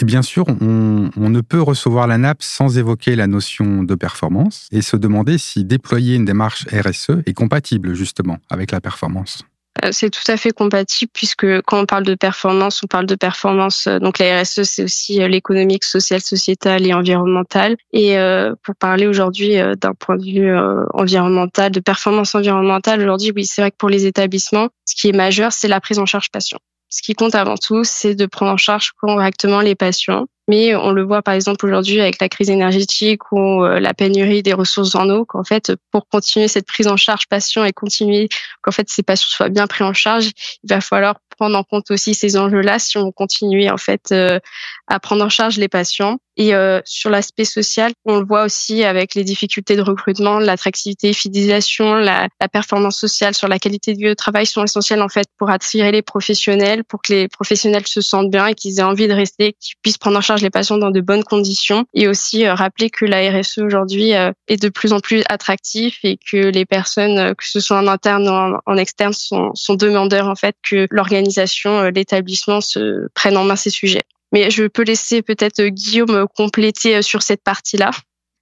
Et 0.00 0.04
bien 0.04 0.22
sûr, 0.22 0.46
on, 0.60 1.10
ne 1.16 1.40
peut 1.40 1.60
recevoir 1.60 2.06
la 2.06 2.18
NAP 2.18 2.42
sans 2.42 2.78
évoquer 2.78 3.16
la 3.16 3.26
notion 3.26 3.82
de 3.82 3.94
performance 3.96 4.68
et 4.70 4.80
se 4.80 4.96
demander 4.96 5.38
si 5.38 5.64
déployer 5.64 6.14
une 6.14 6.24
démarche 6.24 6.66
RSE 6.70 7.22
est 7.26 7.34
compatible 7.34 7.94
justement 7.94 8.38
avec 8.48 8.70
la 8.70 8.80
performance. 8.80 9.44
Euh, 9.84 9.90
c'est 9.92 10.10
tout 10.10 10.22
à 10.28 10.36
fait 10.36 10.50
compatible 10.50 11.10
puisque 11.12 11.46
quand 11.62 11.80
on 11.80 11.86
parle 11.86 12.04
de 12.04 12.14
performance, 12.14 12.82
on 12.82 12.86
parle 12.86 13.06
de 13.06 13.14
performance. 13.14 13.86
Euh, 13.86 13.98
donc 13.98 14.18
la 14.18 14.40
RSE, 14.40 14.62
c'est 14.64 14.82
aussi 14.82 15.22
euh, 15.22 15.28
l'économique, 15.28 15.84
sociale, 15.84 16.20
sociétale 16.20 16.86
et 16.86 16.94
environnementale. 16.94 17.76
Et 17.92 18.16
pour 18.62 18.74
parler 18.76 19.06
aujourd'hui 19.06 19.56
d'un 19.80 19.94
point 19.94 20.16
de 20.16 20.24
vue 20.24 20.56
environnemental, 20.92 21.70
de 21.70 21.80
performance 21.80 22.34
environnementale, 22.34 23.00
aujourd'hui, 23.00 23.32
oui, 23.34 23.44
c'est 23.44 23.62
vrai 23.62 23.70
que 23.70 23.76
pour 23.76 23.88
les 23.88 24.06
établissements, 24.06 24.68
ce 24.84 24.94
qui 24.94 25.08
est 25.08 25.12
majeur, 25.12 25.52
c'est 25.52 25.68
la 25.68 25.80
prise 25.80 25.98
en 25.98 26.06
charge 26.06 26.30
patient. 26.30 26.58
Ce 26.90 27.02
qui 27.02 27.14
compte 27.14 27.34
avant 27.34 27.56
tout, 27.56 27.84
c'est 27.84 28.14
de 28.14 28.26
prendre 28.26 28.52
en 28.52 28.56
charge 28.56 28.92
correctement 28.92 29.60
les 29.60 29.74
patients. 29.74 30.26
Mais 30.50 30.74
on 30.74 30.92
le 30.92 31.02
voit 31.02 31.20
par 31.20 31.34
exemple 31.34 31.66
aujourd'hui 31.66 32.00
avec 32.00 32.18
la 32.20 32.30
crise 32.30 32.48
énergétique 32.48 33.32
ou 33.32 33.62
la 33.64 33.92
pénurie 33.92 34.42
des 34.42 34.54
ressources 34.54 34.94
en 34.94 35.10
eau, 35.10 35.26
qu'en 35.26 35.44
fait, 35.44 35.72
pour 35.90 36.08
continuer 36.08 36.48
cette 36.48 36.66
prise 36.66 36.88
en 36.88 36.96
charge 36.96 37.26
patient 37.26 37.64
et 37.64 37.72
continuer 37.74 38.30
qu'en 38.62 38.70
fait 38.70 38.88
ces 38.88 39.02
patients 39.02 39.28
soient 39.28 39.50
bien 39.50 39.66
pris 39.66 39.84
en 39.84 39.92
charge, 39.92 40.30
il 40.64 40.70
va 40.70 40.80
falloir 40.80 41.16
prendre 41.38 41.56
en 41.56 41.62
compte 41.62 41.90
aussi 41.90 42.14
ces 42.14 42.36
enjeux-là 42.36 42.78
si 42.78 42.98
on 42.98 43.12
continue 43.12 43.70
en 43.70 43.76
fait 43.76 44.10
euh, 44.12 44.40
à 44.88 44.98
prendre 44.98 45.24
en 45.24 45.28
charge 45.28 45.56
les 45.56 45.68
patients. 45.68 46.18
Et 46.40 46.54
euh, 46.54 46.80
sur 46.84 47.10
l'aspect 47.10 47.44
social, 47.44 47.92
on 48.04 48.20
le 48.20 48.24
voit 48.24 48.44
aussi 48.44 48.84
avec 48.84 49.16
les 49.16 49.24
difficultés 49.24 49.74
de 49.74 49.82
recrutement, 49.82 50.38
l'attractivité, 50.38 51.12
fidélisation, 51.12 51.94
la, 51.96 52.28
performance 52.52 52.96
sociale 52.96 53.34
sur 53.34 53.48
la 53.48 53.58
qualité 53.58 53.92
de 53.92 53.98
vie 53.98 54.08
au 54.08 54.14
travail 54.14 54.46
sont 54.46 54.62
essentielles 54.62 55.02
en 55.02 55.08
fait 55.08 55.26
pour 55.36 55.50
attirer 55.50 55.90
les 55.90 56.00
professionnels, 56.00 56.84
pour 56.84 57.02
que 57.02 57.12
les 57.12 57.28
professionnels 57.28 57.86
se 57.86 58.00
sentent 58.00 58.30
bien 58.30 58.46
et 58.46 58.54
qu'ils 58.54 58.78
aient 58.78 58.84
envie 58.84 59.08
de 59.08 59.12
rester, 59.12 59.54
qu'ils 59.60 59.74
puissent 59.82 59.98
prendre 59.98 60.16
en 60.16 60.20
charge 60.20 60.42
les 60.42 60.50
patients 60.50 60.78
dans 60.78 60.92
de 60.92 61.00
bonnes 61.00 61.24
conditions. 61.24 61.84
Et 61.92 62.06
aussi 62.06 62.46
euh, 62.46 62.54
rappeler 62.54 62.88
que 62.88 63.04
la 63.04 63.30
RSE 63.30 63.58
aujourd'hui 63.58 64.12
est 64.12 64.62
de 64.62 64.68
plus 64.68 64.92
en 64.92 65.00
plus 65.00 65.22
attractif 65.28 65.98
et 66.04 66.18
que 66.30 66.36
les 66.36 66.64
personnes, 66.64 67.34
que 67.34 67.44
ce 67.44 67.58
soit 67.58 67.78
en 67.78 67.88
interne 67.88 68.28
ou 68.28 68.32
en, 68.32 68.58
en 68.64 68.76
externe, 68.76 69.12
sont, 69.12 69.50
sont 69.54 69.74
demandeurs 69.74 70.28
en 70.28 70.36
fait 70.36 70.54
que 70.68 70.86
l'organisation 70.90 71.27
euh, 71.66 71.90
l'établissement 71.90 72.60
se 72.60 73.08
prennent 73.14 73.36
en 73.36 73.44
main 73.44 73.56
ces 73.56 73.70
sujets. 73.70 74.04
Mais 74.32 74.50
je 74.50 74.64
peux 74.64 74.82
laisser 74.82 75.22
peut-être 75.22 75.60
euh, 75.60 75.68
Guillaume 75.68 76.26
compléter 76.34 76.96
euh, 76.96 77.02
sur 77.02 77.22
cette 77.22 77.42
partie-là. 77.42 77.90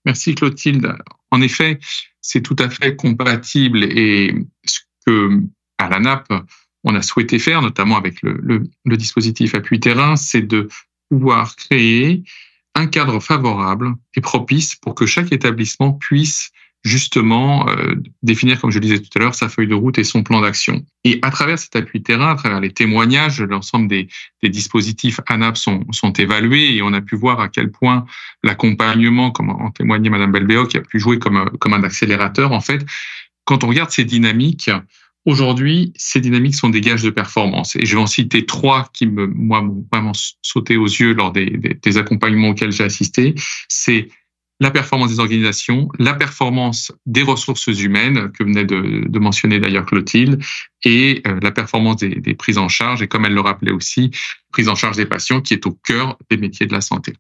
Merci 0.05 0.35
Clotilde. 0.35 0.93
En 1.31 1.41
effet, 1.41 1.79
c'est 2.21 2.43
tout 2.43 2.57
à 2.59 2.71
fait 2.71 2.97
compatible 2.97 3.85
et 3.85 4.35
ce 4.65 4.81
que 5.07 5.41
à 5.79 5.89
la 5.89 5.99
NAP 5.99 6.33
on 6.85 6.95
a 6.95 7.03
souhaité 7.03 7.41
faire, 7.41 7.63
notamment 7.63 7.97
avec 7.97 8.23
le 8.23 8.97
dispositif 8.97 9.57
appui 9.57 9.81
terrain, 9.81 10.15
c'est 10.15 10.43
de 10.43 10.69
pouvoir 11.11 11.57
créer 11.57 12.23
un 12.77 12.87
cadre 12.87 13.19
favorable 13.19 13.95
et 14.15 14.21
propice 14.21 14.77
pour 14.77 14.95
que 14.95 15.05
chaque 15.05 15.33
établissement 15.33 15.93
puisse 15.93 16.53
justement 16.87 17.69
euh, 17.69 17.97
définir, 18.23 18.61
comme 18.61 18.71
je 18.71 18.79
le 18.79 18.83
disais 18.83 19.01
tout 19.01 19.11
à 19.17 19.19
l'heure, 19.19 19.35
sa 19.35 19.49
feuille 19.49 19.67
de 19.67 19.75
route 19.75 19.99
et 19.99 20.05
son 20.05 20.23
plan 20.23 20.41
d'action. 20.41 20.87
Et 21.03 21.19
à 21.23 21.31
travers 21.31 21.59
cet 21.59 21.75
appui 21.75 22.01
terrain, 22.01 22.31
à 22.31 22.37
travers 22.37 22.61
les 22.61 22.73
témoignages, 22.73 23.43
l'ensemble 23.43 23.89
des, 23.89 24.07
des, 24.41 24.49
dispositifs 24.49 25.21
ANAP 25.29 25.57
sont, 25.57 25.85
sont 25.91 26.13
évalués 26.13 26.77
et 26.77 26.83
on 26.83 26.93
a 26.93 27.01
pu 27.01 27.17
voir 27.17 27.41
à 27.41 27.49
quel 27.49 27.73
point 27.73 28.07
l'accompagnement, 28.45 29.33
comme 29.33 29.51
en 29.51 29.73
témoignait 29.73 30.11
Madame 30.11 30.31
Belbéo, 30.31 30.67
qui 30.67 30.77
a 30.77 30.81
pu 30.81 31.01
jouer 31.01 31.19
comme, 31.19 31.51
comme 31.59 31.75
un 31.75 31.83
accélérateur, 31.83 32.53
en 32.53 32.61
fait, 32.61 32.87
quand 33.45 33.65
on 33.65 33.69
regarde 33.69 33.91
ces 33.91 34.05
dynamiques, 34.05 34.71
Aujourd'hui, 35.29 35.93
ces 35.97 36.21
dynamiques 36.21 36.55
sont 36.55 36.69
des 36.69 36.81
gages 36.81 37.03
de 37.03 37.11
performance. 37.11 37.75
Et 37.75 37.85
je 37.85 37.97
vais 37.97 38.01
en 38.01 38.07
citer 38.07 38.47
trois 38.47 38.89
qui 38.93 39.09
me, 39.09 39.27
moi, 39.27 39.61
m'ont 39.61 39.85
vraiment 39.91 40.13
sauté 40.41 40.77
aux 40.77 40.87
yeux 40.87 41.15
lors 41.15 41.33
des, 41.33 41.51
des, 41.51 41.75
des 41.75 41.99
accompagnements 41.99 42.51
auxquels 42.51 42.71
j'ai 42.71 42.85
assisté. 42.85 43.35
C'est 43.69 44.07
la 44.61 44.71
performance 44.71 45.11
des 45.11 45.21
organisations, 45.21 45.89
la 45.99 46.15
performance 46.15 46.93
des 47.05 47.23
ressources 47.23 47.67
humaines, 47.67 48.31
que 48.33 48.45
venait 48.45 48.65
de, 48.65 49.19
mentionner 49.19 49.59
d'ailleurs 49.59 49.85
Clotilde, 49.85 50.43
et 50.85 51.23
euh, 51.27 51.39
la 51.43 51.51
performance 51.51 51.97
des, 51.97 52.35
prises 52.35 52.59
en 52.59 52.69
charge, 52.69 53.03
et 53.03 53.09
comme 53.09 53.25
elle 53.25 53.35
le 53.35 53.41
rappelait 53.41 53.73
aussi, 53.73 54.11
prise 54.53 54.69
en 54.69 54.75
charge 54.75 54.97
des 54.97 55.07
patients, 55.07 55.41
qui 55.41 55.55
est 55.55 55.67
au 55.67 55.73
cœur 55.73 56.17
des 56.31 56.37
métiers 56.37 56.67
de 56.67 56.73
la 56.73 56.81
santé. 56.81 57.15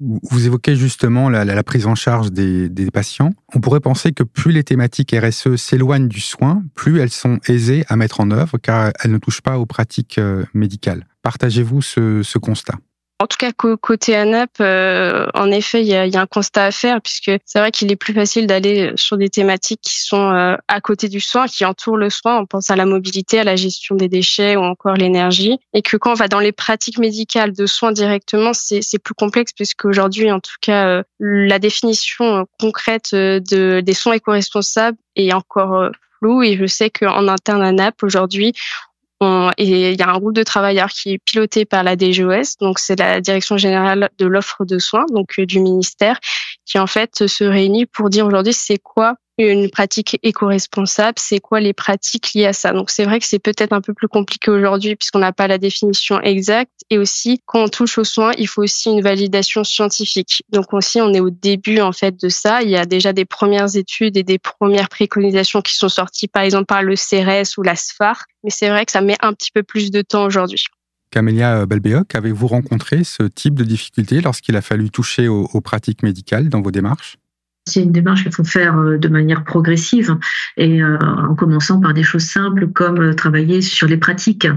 Vous 0.00 0.46
évoquez 0.46 0.74
justement 0.74 1.28
la, 1.28 1.62
prise 1.62 1.86
en 1.86 1.94
charge 1.94 2.32
des, 2.32 2.68
patients. 2.92 3.30
On 3.54 3.60
pourrait 3.60 3.78
penser 3.78 4.10
que 4.12 4.24
plus 4.24 4.50
les 4.50 4.64
thématiques 4.64 5.14
RSE 5.16 5.54
s'éloignent 5.54 6.08
du 6.08 6.20
soin, 6.20 6.64
plus 6.74 6.98
elles 6.98 7.10
sont 7.10 7.38
aisées 7.46 7.84
à 7.88 7.94
mettre 7.94 8.18
en 8.18 8.32
œuvre, 8.32 8.58
car 8.58 8.90
elles 9.00 9.12
ne 9.12 9.18
touchent 9.18 9.42
pas 9.42 9.58
aux 9.58 9.66
pratiques 9.66 10.18
euh, 10.18 10.44
médicales. 10.54 11.06
Partagez-vous 11.22 11.82
ce 11.82 12.38
constat? 12.38 12.78
En 13.22 13.26
tout 13.28 13.36
cas, 13.38 13.52
côté 13.52 14.16
ANAP, 14.16 14.50
euh, 14.60 15.28
en 15.34 15.52
effet, 15.52 15.80
il 15.80 15.86
y 15.86 15.94
a, 15.94 16.20
un 16.20 16.26
constat 16.26 16.64
à 16.64 16.70
faire 16.72 17.00
puisque 17.00 17.30
c'est 17.44 17.60
vrai 17.60 17.70
qu'il 17.70 17.90
est 17.92 17.96
plus 17.96 18.12
facile 18.12 18.48
d'aller 18.48 18.92
sur 18.96 19.16
des 19.16 19.28
thématiques 19.28 19.80
qui 19.80 20.00
sont 20.02 20.32
euh, 20.32 20.56
à 20.66 20.80
côté 20.80 21.08
du 21.08 21.20
soin, 21.20 21.46
qui 21.46 21.64
entourent 21.64 21.96
le 21.96 22.10
soin. 22.10 22.40
On 22.40 22.46
pense 22.46 22.70
à 22.72 22.76
la 22.76 22.84
mobilité, 22.84 23.38
à 23.38 23.44
la 23.44 23.54
gestion 23.54 23.94
des 23.94 24.08
déchets 24.08 24.56
ou 24.56 24.62
encore 24.62 24.94
l'énergie. 24.94 25.56
Et 25.72 25.82
que 25.82 25.96
quand 25.96 26.10
on 26.10 26.14
va 26.14 26.26
dans 26.26 26.40
les 26.40 26.50
pratiques 26.50 26.98
médicales 26.98 27.52
de 27.52 27.64
soins 27.66 27.92
directement, 27.92 28.52
c'est 28.54 28.98
plus 28.98 29.14
complexe 29.14 29.52
puisque 29.52 29.84
aujourd'hui, 29.84 30.32
en 30.32 30.40
tout 30.40 30.56
cas, 30.60 30.88
euh, 30.88 31.02
la 31.20 31.60
définition 31.60 32.46
concrète 32.58 33.10
de, 33.12 33.80
des 33.80 33.94
soins 33.94 34.14
éco-responsables 34.14 34.98
est 35.14 35.32
encore 35.32 35.90
floue. 36.18 36.42
Et 36.42 36.56
je 36.56 36.66
sais 36.66 36.90
qu'en 36.90 37.28
interne 37.28 37.62
ANAP, 37.62 38.02
aujourd'hui, 38.02 38.52
et 39.56 39.92
il 39.92 39.98
y 39.98 40.02
a 40.02 40.08
un 40.08 40.18
groupe 40.18 40.34
de 40.34 40.42
travailleurs 40.42 40.90
qui 40.90 41.12
est 41.12 41.18
piloté 41.18 41.64
par 41.64 41.82
la 41.82 41.96
DGOS, 41.96 42.56
donc 42.60 42.78
c'est 42.78 42.98
la 42.98 43.20
Direction 43.20 43.56
générale 43.56 44.10
de 44.18 44.26
l'offre 44.26 44.64
de 44.64 44.78
soins, 44.78 45.06
donc 45.10 45.38
euh, 45.38 45.46
du 45.46 45.60
ministère, 45.60 46.18
qui 46.64 46.78
en 46.78 46.86
fait 46.86 47.26
se 47.26 47.44
réunit 47.44 47.86
pour 47.86 48.10
dire 48.10 48.26
aujourd'hui 48.26 48.52
c'est 48.52 48.78
quoi 48.78 49.16
une 49.38 49.70
pratique 49.70 50.18
éco-responsable, 50.22 51.18
c'est 51.18 51.40
quoi 51.40 51.60
les 51.60 51.72
pratiques 51.72 52.34
liées 52.34 52.46
à 52.46 52.52
ça? 52.52 52.72
Donc 52.72 52.90
c'est 52.90 53.04
vrai 53.04 53.18
que 53.18 53.26
c'est 53.26 53.38
peut-être 53.38 53.72
un 53.72 53.80
peu 53.80 53.94
plus 53.94 54.08
compliqué 54.08 54.50
aujourd'hui 54.50 54.96
puisqu'on 54.96 55.20
n'a 55.20 55.32
pas 55.32 55.46
la 55.46 55.58
définition 55.58 56.20
exacte 56.20 56.72
et 56.90 56.98
aussi 56.98 57.40
quand 57.46 57.64
on 57.64 57.68
touche 57.68 57.98
aux 57.98 58.04
soins, 58.04 58.32
il 58.36 58.46
faut 58.46 58.62
aussi 58.62 58.90
une 58.90 59.00
validation 59.00 59.64
scientifique. 59.64 60.42
Donc 60.50 60.72
aussi 60.74 61.00
on 61.00 61.12
est 61.14 61.20
au 61.20 61.30
début 61.30 61.80
en 61.80 61.92
fait 61.92 62.20
de 62.20 62.28
ça, 62.28 62.62
il 62.62 62.70
y 62.70 62.76
a 62.76 62.84
déjà 62.84 63.12
des 63.12 63.24
premières 63.24 63.76
études 63.76 64.16
et 64.16 64.22
des 64.22 64.38
premières 64.38 64.88
préconisations 64.88 65.62
qui 65.62 65.76
sont 65.76 65.88
sorties 65.88 66.28
par 66.28 66.42
exemple 66.42 66.66
par 66.66 66.82
le 66.82 66.94
CRS 66.94 67.58
ou 67.58 67.62
la 67.62 67.76
SFAR, 67.76 68.24
mais 68.44 68.50
c'est 68.50 68.68
vrai 68.68 68.84
que 68.84 68.92
ça 68.92 69.00
met 69.00 69.16
un 69.20 69.32
petit 69.32 69.50
peu 69.50 69.62
plus 69.62 69.90
de 69.90 70.02
temps 70.02 70.24
aujourd'hui. 70.24 70.64
Camélia 71.10 71.66
Belbéoc, 71.66 72.14
avez-vous 72.14 72.46
rencontré 72.46 73.04
ce 73.04 73.22
type 73.24 73.54
de 73.54 73.64
difficulté 73.64 74.22
lorsqu'il 74.22 74.56
a 74.56 74.62
fallu 74.62 74.90
toucher 74.90 75.28
aux 75.28 75.60
pratiques 75.60 76.02
médicales 76.02 76.48
dans 76.48 76.62
vos 76.62 76.70
démarches? 76.70 77.18
C'est 77.64 77.80
une 77.80 77.92
démarche 77.92 78.24
qu'il 78.24 78.32
faut 78.32 78.42
faire 78.42 78.76
euh, 78.76 78.98
de 78.98 79.06
manière 79.06 79.44
progressive 79.44 80.16
et 80.56 80.82
euh, 80.82 80.98
en 80.98 81.36
commençant 81.36 81.80
par 81.80 81.94
des 81.94 82.02
choses 82.02 82.24
simples 82.24 82.66
comme 82.66 83.00
euh, 83.00 83.14
travailler 83.14 83.62
sur 83.62 83.86
les 83.86 83.98
pratiques, 83.98 84.48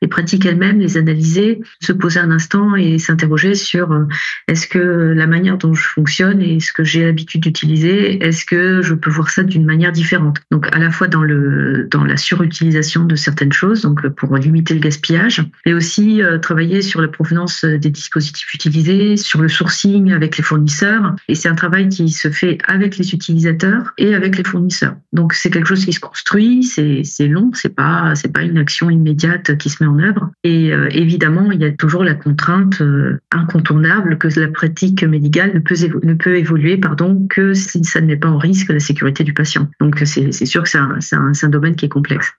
les 0.00 0.08
pratiques 0.08 0.46
elles-mêmes, 0.46 0.78
les 0.78 0.96
analyser, 0.96 1.60
se 1.82 1.92
poser 1.92 2.20
un 2.20 2.30
instant 2.30 2.74
et 2.74 2.98
s'interroger 2.98 3.54
sur 3.54 4.06
est-ce 4.48 4.66
que 4.66 4.78
la 4.78 5.26
manière 5.26 5.58
dont 5.58 5.74
je 5.74 5.86
fonctionne 5.86 6.40
et 6.40 6.58
ce 6.58 6.72
que 6.72 6.84
j'ai 6.84 7.04
l'habitude 7.04 7.42
d'utiliser, 7.42 8.24
est-ce 8.24 8.46
que 8.46 8.80
je 8.80 8.94
peux 8.94 9.10
voir 9.10 9.28
ça 9.28 9.42
d'une 9.42 9.66
manière 9.66 9.92
différente? 9.92 10.38
Donc 10.50 10.74
à 10.74 10.78
la 10.78 10.90
fois 10.90 11.06
dans 11.06 11.22
le 11.22 11.86
dans 11.90 12.04
la 12.04 12.16
surutilisation 12.16 13.04
de 13.04 13.14
certaines 13.14 13.52
choses, 13.52 13.82
donc 13.82 14.08
pour 14.08 14.34
limiter 14.38 14.72
le 14.72 14.80
gaspillage, 14.80 15.44
mais 15.66 15.74
aussi 15.74 16.22
travailler 16.40 16.80
sur 16.80 17.02
la 17.02 17.08
provenance 17.08 17.64
des 17.64 17.90
dispositifs 17.90 18.54
utilisés, 18.54 19.18
sur 19.18 19.42
le 19.42 19.48
sourcing 19.48 20.12
avec 20.12 20.38
les 20.38 20.44
fournisseurs. 20.44 21.14
Et 21.28 21.34
c'est 21.34 21.48
un 21.48 21.54
travail 21.54 21.88
qui 21.90 22.08
se 22.08 22.30
fait 22.30 22.53
avec 22.66 22.96
les 22.96 23.14
utilisateurs 23.14 23.92
et 23.98 24.14
avec 24.14 24.36
les 24.36 24.44
fournisseurs. 24.44 24.96
Donc 25.12 25.32
c'est 25.32 25.50
quelque 25.50 25.66
chose 25.66 25.84
qui 25.84 25.92
se 25.92 26.00
construit, 26.00 26.62
c'est 26.64 27.28
long, 27.28 27.50
c'est 27.54 27.74
pas 27.74 28.14
c'est 28.14 28.32
pas 28.32 28.42
une 28.42 28.58
action 28.58 28.90
immédiate 28.90 29.56
qui 29.58 29.70
se 29.70 29.82
met 29.82 29.88
en 29.88 29.98
œuvre. 29.98 30.30
Et 30.42 30.72
euh, 30.72 30.88
évidemment, 30.90 31.50
il 31.52 31.60
y 31.60 31.64
a 31.64 31.72
toujours 31.72 32.04
la 32.04 32.14
contrainte 32.14 32.80
euh, 32.80 33.18
incontournable 33.32 34.18
que 34.18 34.28
la 34.38 34.48
pratique 34.48 35.02
médicale 35.04 35.52
ne 35.54 35.60
peut 35.60 35.74
ne 36.02 36.14
peut 36.14 36.36
évoluer 36.36 36.76
pardon 36.76 37.26
que 37.28 37.54
si 37.54 37.84
ça 37.84 38.00
ne 38.00 38.06
met 38.06 38.16
pas 38.16 38.28
en 38.28 38.38
risque 38.38 38.70
la 38.70 38.80
sécurité 38.80 39.24
du 39.24 39.34
patient. 39.34 39.68
Donc 39.80 40.00
c'est 40.04 40.32
sûr 40.32 40.62
que 40.62 40.68
c'est 40.68 40.78
un, 40.78 40.98
un, 41.12 41.32
un, 41.40 41.48
domaine 41.48 41.76
qui 41.76 41.86
est 41.86 41.90
complexe. 41.90 42.32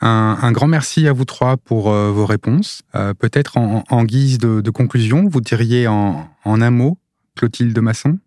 Un, 0.00 0.52
grand 0.52 0.66
merci 0.66 1.08
à 1.08 1.12
vous 1.12 1.24
trois 1.24 1.56
pour 1.56 1.90
euh, 1.90 2.10
vos 2.10 2.26
réponses. 2.26 2.82
Peut-être 3.18 3.56
en, 3.56 4.04
guise 4.04 4.38
de, 4.38 4.70
conclusion, 4.70 5.28
vous 5.28 5.40
diriez 5.40 5.86
en 5.86 6.28
un 6.44 6.70
mot, 6.70 6.98
Clotilde 7.36 7.78
Masson? 7.78 8.18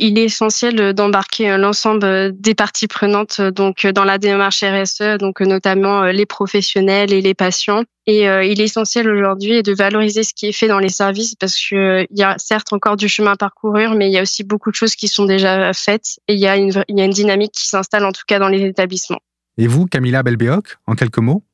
Il 0.00 0.18
est 0.18 0.24
essentiel 0.24 0.92
d'embarquer 0.94 1.56
l'ensemble 1.56 2.32
des 2.38 2.54
parties 2.54 2.88
prenantes 2.88 3.40
donc 3.40 3.86
dans 3.86 4.04
la 4.04 4.18
démarche 4.18 4.64
RSE, 4.64 5.18
donc 5.18 5.40
notamment 5.40 6.04
les 6.04 6.26
professionnels 6.26 7.12
et 7.12 7.20
les 7.20 7.34
patients. 7.34 7.84
Et 8.06 8.24
il 8.24 8.60
est 8.60 8.64
essentiel 8.64 9.08
aujourd'hui 9.08 9.62
de 9.62 9.72
valoriser 9.72 10.22
ce 10.24 10.34
qui 10.34 10.46
est 10.46 10.52
fait 10.52 10.68
dans 10.68 10.78
les 10.78 10.88
services 10.88 11.34
parce 11.34 11.56
qu'il 11.56 12.06
y 12.10 12.22
a 12.22 12.34
certes 12.38 12.72
encore 12.72 12.96
du 12.96 13.08
chemin 13.08 13.32
à 13.32 13.36
parcourir, 13.36 13.94
mais 13.94 14.08
il 14.08 14.12
y 14.12 14.18
a 14.18 14.22
aussi 14.22 14.42
beaucoup 14.42 14.70
de 14.70 14.76
choses 14.76 14.96
qui 14.96 15.06
sont 15.06 15.26
déjà 15.26 15.72
faites 15.72 16.18
et 16.26 16.34
il 16.34 16.40
y 16.40 16.46
a 16.46 16.56
une, 16.56 16.72
il 16.88 16.98
y 16.98 17.02
a 17.02 17.04
une 17.04 17.12
dynamique 17.12 17.52
qui 17.52 17.68
s'installe 17.68 18.04
en 18.04 18.12
tout 18.12 18.24
cas 18.26 18.38
dans 18.38 18.48
les 18.48 18.62
établissements. 18.62 19.20
Et 19.58 19.66
vous, 19.66 19.86
Camilla 19.86 20.22
Belbéoc, 20.22 20.78
en 20.86 20.94
quelques 20.94 21.18
mots? 21.18 21.44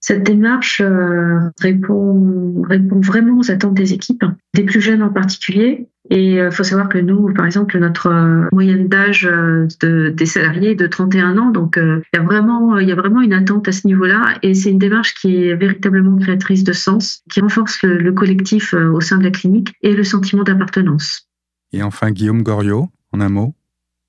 Cette 0.00 0.24
démarche 0.24 0.80
euh, 0.80 1.38
répond, 1.60 2.60
répond 2.68 3.00
vraiment 3.00 3.38
aux 3.38 3.52
attentes 3.52 3.74
des 3.74 3.92
équipes, 3.92 4.24
des 4.52 4.64
plus 4.64 4.80
jeunes 4.80 5.00
en 5.00 5.12
particulier. 5.12 5.86
Et 6.14 6.32
il 6.32 6.38
euh, 6.38 6.50
faut 6.50 6.62
savoir 6.62 6.90
que 6.90 6.98
nous, 6.98 7.32
par 7.32 7.46
exemple, 7.46 7.78
notre 7.78 8.08
euh, 8.08 8.48
moyenne 8.52 8.86
d'âge 8.86 9.22
de, 9.22 10.10
des 10.10 10.26
salariés 10.26 10.72
est 10.72 10.74
de 10.74 10.86
31 10.86 11.38
ans. 11.38 11.50
Donc, 11.50 11.78
il 11.78 12.02
y, 12.14 12.18
a 12.18 12.22
vraiment, 12.22 12.78
il 12.78 12.86
y 12.86 12.92
a 12.92 12.94
vraiment 12.94 13.22
une 13.22 13.32
attente 13.32 13.66
à 13.66 13.72
ce 13.72 13.86
niveau-là. 13.86 14.34
Et 14.42 14.52
c'est 14.52 14.70
une 14.70 14.78
démarche 14.78 15.14
qui 15.14 15.44
est 15.44 15.54
véritablement 15.54 16.16
créatrice 16.18 16.64
de 16.64 16.72
sens, 16.72 17.22
qui 17.30 17.40
renforce 17.40 17.82
le, 17.82 17.96
le 17.96 18.12
collectif 18.12 18.74
au 18.74 19.00
sein 19.00 19.16
de 19.16 19.24
la 19.24 19.30
clinique 19.30 19.72
et 19.80 19.94
le 19.94 20.04
sentiment 20.04 20.42
d'appartenance. 20.42 21.28
Et 21.72 21.82
enfin, 21.82 22.10
Guillaume 22.10 22.42
Goriot, 22.42 22.90
en 23.12 23.20
un 23.20 23.30
mot 23.30 23.54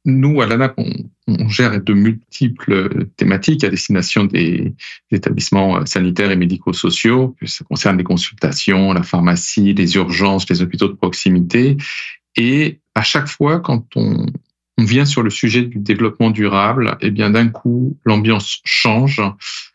nous, 0.05 0.41
à 0.41 0.47
l'ANAP, 0.47 0.73
on, 0.77 0.91
on, 1.27 1.49
gère 1.49 1.81
de 1.81 1.93
multiples 1.93 3.07
thématiques 3.17 3.63
à 3.63 3.69
destination 3.69 4.25
des, 4.25 4.73
établissements 5.11 5.77
euh, 5.77 5.85
sanitaires 5.85 6.31
et 6.31 6.35
médico-sociaux. 6.35 7.35
Ça 7.45 7.63
concerne 7.65 7.97
les 7.97 8.03
consultations, 8.03 8.93
la 8.93 9.03
pharmacie, 9.03 9.73
les 9.73 9.95
urgences, 9.95 10.49
les 10.49 10.61
hôpitaux 10.61 10.87
de 10.87 10.93
proximité. 10.93 11.77
Et 12.35 12.79
à 12.95 13.03
chaque 13.03 13.27
fois, 13.27 13.59
quand 13.59 13.85
on, 13.95 14.25
vient 14.79 15.05
sur 15.05 15.21
le 15.21 15.29
sujet 15.29 15.61
du 15.61 15.77
développement 15.77 16.31
durable, 16.31 16.97
eh 16.99 17.11
bien 17.11 17.29
d'un 17.29 17.47
coup, 17.47 17.97
l'ambiance 18.05 18.59
change, 18.65 19.21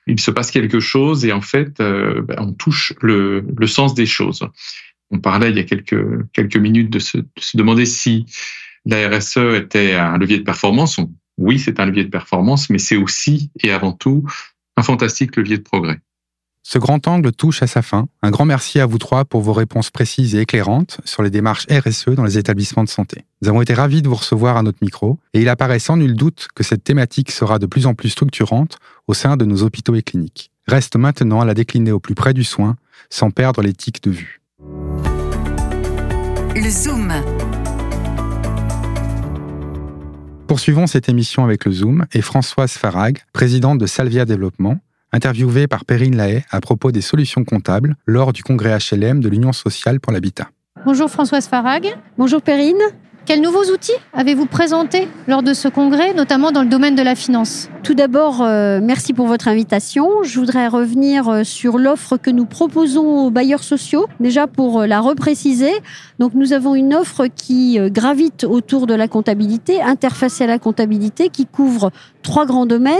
il 0.08 0.18
se 0.20 0.32
passe 0.32 0.50
quelque 0.50 0.80
chose 0.80 1.24
et 1.24 1.32
en 1.32 1.40
fait, 1.40 1.80
euh, 1.80 2.20
ben, 2.20 2.36
on 2.40 2.52
touche 2.52 2.92
le, 3.00 3.46
le, 3.56 3.66
sens 3.68 3.94
des 3.94 4.06
choses. 4.06 4.46
On 5.10 5.20
parlait 5.20 5.50
il 5.50 5.56
y 5.56 5.60
a 5.60 5.64
quelques, 5.64 6.28
quelques 6.32 6.56
minutes 6.56 6.90
de 6.90 6.98
se, 6.98 7.18
de 7.18 7.28
se 7.38 7.56
demander 7.56 7.86
si 7.86 8.26
la 8.86 9.08
RSE 9.08 9.54
était 9.54 9.94
un 9.94 10.18
levier 10.18 10.38
de 10.38 10.44
performance. 10.44 10.98
Oui, 11.38 11.58
c'est 11.58 11.80
un 11.80 11.86
levier 11.86 12.04
de 12.04 12.10
performance, 12.10 12.68
mais 12.68 12.78
c'est 12.78 12.96
aussi 12.96 13.50
et 13.62 13.70
avant 13.70 13.92
tout 13.92 14.24
un 14.76 14.82
fantastique 14.82 15.36
levier 15.36 15.58
de 15.58 15.62
progrès. 15.62 16.00
Ce 16.62 16.78
grand 16.78 17.08
angle 17.08 17.32
touche 17.32 17.62
à 17.62 17.66
sa 17.66 17.80
fin. 17.80 18.08
Un 18.20 18.30
grand 18.30 18.44
merci 18.44 18.78
à 18.78 18.84
vous 18.84 18.98
trois 18.98 19.24
pour 19.24 19.40
vos 19.40 19.54
réponses 19.54 19.90
précises 19.90 20.34
et 20.34 20.40
éclairantes 20.40 21.00
sur 21.04 21.22
les 21.22 21.30
démarches 21.30 21.66
RSE 21.70 22.10
dans 22.10 22.24
les 22.24 22.36
établissements 22.36 22.84
de 22.84 22.90
santé. 22.90 23.24
Nous 23.40 23.48
avons 23.48 23.62
été 23.62 23.72
ravis 23.72 24.02
de 24.02 24.08
vous 24.08 24.16
recevoir 24.16 24.58
à 24.58 24.62
notre 24.62 24.80
micro 24.82 25.18
et 25.32 25.40
il 25.40 25.48
apparaît 25.48 25.78
sans 25.78 25.96
nul 25.96 26.14
doute 26.14 26.48
que 26.54 26.62
cette 26.62 26.84
thématique 26.84 27.30
sera 27.30 27.58
de 27.58 27.64
plus 27.64 27.86
en 27.86 27.94
plus 27.94 28.10
structurante 28.10 28.78
au 29.06 29.14
sein 29.14 29.38
de 29.38 29.46
nos 29.46 29.62
hôpitaux 29.62 29.94
et 29.94 30.02
cliniques. 30.02 30.50
Reste 30.66 30.96
maintenant 30.96 31.40
à 31.40 31.46
la 31.46 31.54
décliner 31.54 31.92
au 31.92 32.00
plus 32.00 32.14
près 32.14 32.34
du 32.34 32.44
soin 32.44 32.76
sans 33.08 33.30
perdre 33.30 33.62
l'éthique 33.62 34.02
de 34.02 34.10
vue. 34.10 34.42
Le 36.54 36.68
Zoom 36.68 37.12
Poursuivons 40.48 40.86
cette 40.86 41.10
émission 41.10 41.44
avec 41.44 41.66
le 41.66 41.72
Zoom 41.72 42.06
et 42.14 42.22
Françoise 42.22 42.72
Farag, 42.72 43.18
présidente 43.34 43.76
de 43.76 43.84
Salvia 43.84 44.24
Développement, 44.24 44.78
interviewée 45.12 45.66
par 45.66 45.84
Perrine 45.84 46.16
Lahaye 46.16 46.42
à 46.50 46.62
propos 46.62 46.90
des 46.90 47.02
solutions 47.02 47.44
comptables 47.44 47.96
lors 48.06 48.32
du 48.32 48.42
congrès 48.42 48.78
HLM 48.78 49.20
de 49.20 49.28
l'Union 49.28 49.52
sociale 49.52 50.00
pour 50.00 50.10
l'habitat. 50.10 50.48
Bonjour 50.86 51.10
Françoise 51.10 51.46
Farag. 51.48 51.94
Bonjour 52.16 52.40
Perrine. 52.40 52.80
Quels 53.28 53.42
nouveaux 53.42 53.70
outils 53.70 53.92
avez-vous 54.14 54.46
présentés 54.46 55.06
lors 55.26 55.42
de 55.42 55.52
ce 55.52 55.68
congrès, 55.68 56.14
notamment 56.14 56.50
dans 56.50 56.62
le 56.62 56.68
domaine 56.70 56.94
de 56.94 57.02
la 57.02 57.14
finance? 57.14 57.68
Tout 57.82 57.92
d'abord, 57.92 58.40
euh, 58.40 58.80
merci 58.82 59.12
pour 59.12 59.26
votre 59.26 59.48
invitation. 59.48 60.22
Je 60.22 60.40
voudrais 60.40 60.66
revenir 60.66 61.28
euh, 61.28 61.44
sur 61.44 61.76
l'offre 61.76 62.16
que 62.16 62.30
nous 62.30 62.46
proposons 62.46 63.26
aux 63.26 63.30
bailleurs 63.30 63.64
sociaux, 63.64 64.06
déjà 64.18 64.46
pour 64.46 64.80
euh, 64.80 64.86
la 64.86 65.00
repréciser. 65.00 65.72
Donc, 66.18 66.32
nous 66.32 66.54
avons 66.54 66.74
une 66.74 66.94
offre 66.94 67.26
qui 67.26 67.78
gravite 67.90 68.44
autour 68.44 68.86
de 68.86 68.94
la 68.94 69.08
comptabilité, 69.08 69.82
interfacée 69.82 70.44
à 70.44 70.46
la 70.46 70.58
comptabilité, 70.58 71.28
qui 71.28 71.44
couvre 71.44 71.90
trois 72.22 72.46
grands 72.46 72.64
domaines 72.64 72.96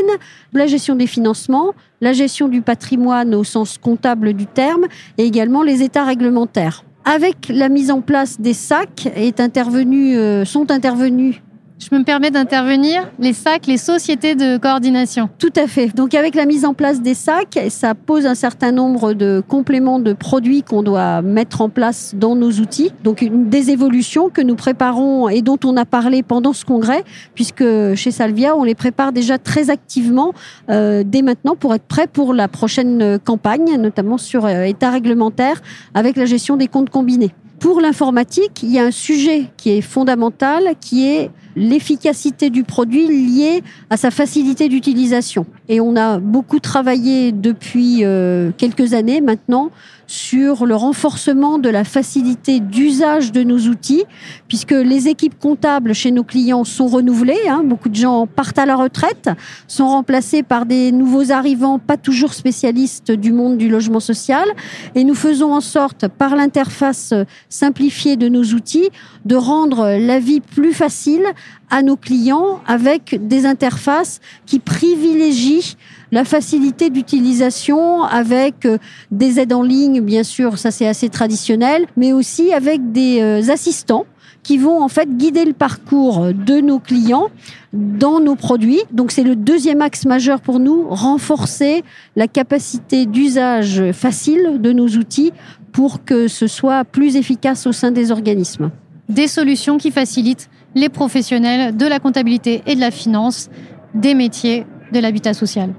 la 0.53 0.67
gestion 0.67 0.95
des 0.95 1.07
financements, 1.07 1.73
la 2.03 2.13
gestion 2.13 2.49
du 2.49 2.61
patrimoine 2.61 3.35
au 3.35 3.45
sens 3.45 3.79
comptable 3.79 4.35
du 4.35 4.45
terme, 4.45 4.89
et 5.17 5.25
également 5.25 5.63
les 5.63 5.83
états 5.83 6.05
réglementaires 6.05 6.85
avec 7.09 7.49
la 7.49 7.71
mise 7.71 7.91
en 7.91 8.03
place 8.03 8.39
des 8.39 8.53
sacs 8.53 9.09
est 9.17 9.41
intervenu, 9.41 10.19
euh, 10.19 10.45
sont 10.45 10.71
intervenus 10.71 11.41
je 11.79 11.97
me 11.97 12.03
permets 12.03 12.31
d'intervenir. 12.31 13.09
Les 13.19 13.33
sacs, 13.33 13.67
les 13.67 13.77
sociétés 13.77 14.35
de 14.35 14.57
coordination. 14.57 15.29
Tout 15.39 15.53
à 15.57 15.67
fait. 15.67 15.95
Donc 15.95 16.15
avec 16.15 16.35
la 16.35 16.45
mise 16.45 16.65
en 16.65 16.75
place 16.75 17.01
des 17.01 17.15
sacs, 17.15 17.59
ça 17.71 17.95
pose 17.95 18.27
un 18.27 18.35
certain 18.35 18.73
nombre 18.73 19.13
de 19.13 19.43
compléments 19.47 20.01
de 20.01 20.13
produits 20.13 20.63
qu'on 20.63 20.83
doit 20.83 21.23
mettre 21.23 21.61
en 21.61 21.69
place 21.69 22.15
dans 22.17 22.35
nos 22.35 22.51
outils. 22.51 22.91
Donc 23.05 23.23
une 23.23 23.49
des 23.49 23.71
évolutions 23.71 24.29
que 24.29 24.41
nous 24.41 24.57
préparons 24.57 25.29
et 25.29 25.41
dont 25.41 25.59
on 25.65 25.77
a 25.77 25.85
parlé 25.85 26.23
pendant 26.23 26.53
ce 26.53 26.65
congrès, 26.65 27.05
puisque 27.35 27.65
chez 27.95 28.11
Salvia, 28.11 28.57
on 28.57 28.65
les 28.65 28.75
prépare 28.75 29.13
déjà 29.13 29.39
très 29.39 29.71
activement 29.71 30.35
euh, 30.71 31.05
dès 31.07 31.23
maintenant 31.23 31.55
pour 31.55 31.75
être 31.75 31.85
prêt 31.85 32.07
pour 32.07 32.35
la 32.35 32.49
prochaine 32.49 33.19
campagne, 33.25 33.77
notamment 33.77 34.19
sur 34.19 34.47
euh, 34.47 34.63
état 34.63 34.91
réglementaire 34.91 35.63
avec 35.95 36.17
la 36.17 36.27
gestion 36.27 36.57
des 36.57 36.67
comptes 36.67 36.91
combinés. 36.91 37.33
Pour 37.61 37.81
l'informatique, 37.81 38.63
il 38.63 38.71
y 38.71 38.79
a 38.79 38.85
un 38.85 38.93
sujet 38.93 39.47
qui 39.57 39.71
est 39.71 39.81
fondamental, 39.81 40.75
qui 40.81 41.09
est 41.09 41.31
l'efficacité 41.59 42.51
du 42.51 42.65
produit 42.65 43.07
liée 43.07 43.63
à 43.91 43.97
sa 43.97 44.11
facilité 44.11 44.69
d'utilisation. 44.69 45.47
Et 45.69 45.81
on 45.81 45.97
a 45.97 46.19
beaucoup 46.19 46.61
travaillé 46.61 47.33
depuis 47.33 48.05
euh, 48.05 48.51
quelques 48.57 48.95
années 48.95 49.21
maintenant 49.21 49.71
sur 50.09 50.65
le 50.65 50.75
renforcement 50.75 51.59
de 51.59 51.69
la 51.69 51.85
facilité 51.85 52.61
d'usage 52.61 53.31
de 53.31 53.43
nos 53.43 53.59
outils, 53.59 54.05
puisque 54.49 54.73
les 54.73 55.07
équipes 55.07 55.39
comptables 55.39 55.95
chez 55.95 56.11
nos 56.11 56.25
clients 56.25 56.65
sont 56.65 56.87
renouvelées. 56.87 57.47
Hein, 57.47 57.63
beaucoup 57.63 57.91
de 57.91 57.95
gens 57.95 58.27
partent 58.27 58.59
à 58.59 58.65
la 58.65 58.75
retraite, 58.75 59.29
sont 59.69 59.87
remplacés 59.87 60.43
par 60.43 60.65
des 60.65 60.93
nouveaux 60.93 61.31
arrivants, 61.31 61.79
pas 61.79 61.99
toujours 61.99 62.33
spécialistes 62.33 63.13
du 63.13 63.33
monde 63.33 63.59
du 63.59 63.69
logement 63.69 64.01
social. 64.01 64.49
Et 64.95 65.05
nous 65.05 65.15
faisons 65.15 65.53
en 65.53 65.61
sorte, 65.61 66.09
par 66.09 66.35
l'interface 66.35 67.13
simplifiée 67.51 68.17
de 68.17 68.29
nos 68.29 68.45
outils, 68.45 68.89
de 69.27 69.37
rendre 69.37 69.99
la 69.99 70.19
vie 70.19 70.41
plus 70.41 70.73
facile 70.73 71.25
à 71.71 71.83
nos 71.83 71.97
clients 71.97 72.61
avec 72.67 73.19
des 73.27 73.47
interfaces 73.47 74.21
qui 74.47 74.59
privilégient 74.59 75.77
la 76.13 76.25
facilité 76.25 76.89
d'utilisation 76.91 78.05
avec 78.05 78.65
euh, 78.65 78.79
des 79.11 79.39
aides 79.41 79.53
en 79.53 79.63
ligne, 79.63 80.01
bien 80.01 80.23
sûr, 80.23 80.59
ça 80.59 80.71
c'est 80.71 80.87
assez 80.87 81.11
traditionnel, 81.11 81.87
mais 81.97 82.13
aussi 82.13 82.53
avec 82.53 82.93
des 82.93 83.21
euh, 83.21 83.51
assistants 83.51 84.07
qui 84.43 84.57
vont 84.57 84.83
en 84.83 84.89
fait 84.89 85.17
guider 85.17 85.45
le 85.45 85.53
parcours 85.53 86.33
de 86.33 86.61
nos 86.61 86.79
clients 86.79 87.29
dans 87.75 88.19
nos 88.19 88.35
produits. 88.35 88.81
Donc 88.91 89.13
c'est 89.13 89.23
le 89.23 89.37
deuxième 89.37 89.83
axe 89.83 90.07
majeur 90.07 90.41
pour 90.41 90.59
nous, 90.59 90.89
renforcer 90.89 91.85
la 92.17 92.29
capacité 92.29 93.05
d'usage 93.05 93.93
facile 93.93 94.59
de 94.61 94.73
nos 94.73 94.89
outils 94.89 95.33
pour 95.73 96.03
que 96.05 96.29
ce 96.29 96.47
soit 96.47 96.85
plus 96.85 97.17
efficace 97.17 97.67
au 97.67 97.73
sein 97.73 97.91
des 97.91 98.11
organismes. 98.11 98.71
Des 99.11 99.27
solutions 99.27 99.77
qui 99.77 99.91
facilitent 99.91 100.49
les 100.75 100.89
professionnels 100.89 101.77
de 101.77 101.87
la 101.87 102.01
comptabilité 102.01 102.63
et 102.67 102.75
de 102.75 102.81
la 102.81 102.91
finance 102.91 103.49
des 103.95 104.15
métiers 104.15 104.67
de 104.93 105.01
l'habitat 105.01 105.35
social. 105.35 105.75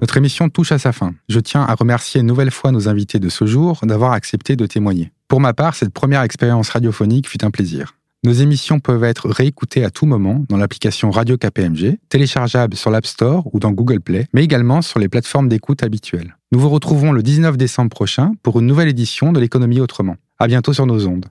Notre 0.00 0.16
émission 0.16 0.48
touche 0.48 0.70
à 0.72 0.78
sa 0.78 0.92
fin. 0.92 1.12
Je 1.28 1.40
tiens 1.40 1.62
à 1.62 1.74
remercier 1.74 2.20
une 2.20 2.26
nouvelle 2.28 2.52
fois 2.52 2.70
nos 2.70 2.88
invités 2.88 3.18
de 3.18 3.28
ce 3.28 3.46
jour 3.46 3.80
d'avoir 3.82 4.12
accepté 4.12 4.54
de 4.54 4.64
témoigner. 4.64 5.10
Pour 5.26 5.40
ma 5.40 5.52
part, 5.52 5.74
cette 5.74 5.92
première 5.92 6.22
expérience 6.22 6.70
radiophonique 6.70 7.28
fut 7.28 7.44
un 7.44 7.50
plaisir. 7.50 7.97
Nos 8.24 8.32
émissions 8.32 8.80
peuvent 8.80 9.04
être 9.04 9.28
réécoutées 9.28 9.84
à 9.84 9.90
tout 9.90 10.04
moment 10.04 10.44
dans 10.48 10.56
l'application 10.56 11.12
Radio 11.12 11.36
KPMG, 11.36 11.98
téléchargeable 12.08 12.74
sur 12.74 12.90
l'App 12.90 13.06
Store 13.06 13.44
ou 13.52 13.60
dans 13.60 13.70
Google 13.70 14.00
Play, 14.00 14.26
mais 14.34 14.42
également 14.42 14.82
sur 14.82 14.98
les 14.98 15.08
plateformes 15.08 15.48
d'écoute 15.48 15.84
habituelles. 15.84 16.36
Nous 16.50 16.58
vous 16.58 16.68
retrouvons 16.68 17.12
le 17.12 17.22
19 17.22 17.56
décembre 17.56 17.90
prochain 17.90 18.32
pour 18.42 18.58
une 18.58 18.66
nouvelle 18.66 18.88
édition 18.88 19.30
de 19.32 19.38
l'économie 19.38 19.80
autrement. 19.80 20.16
À 20.40 20.48
bientôt 20.48 20.72
sur 20.72 20.86
nos 20.86 21.06
ondes. 21.06 21.26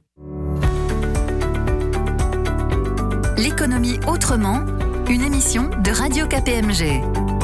L'économie 3.37 3.99
autrement, 4.07 4.61
une 5.09 5.23
émission 5.23 5.69
de 5.83 5.91
Radio 5.91 6.25
KPMG. 6.25 7.36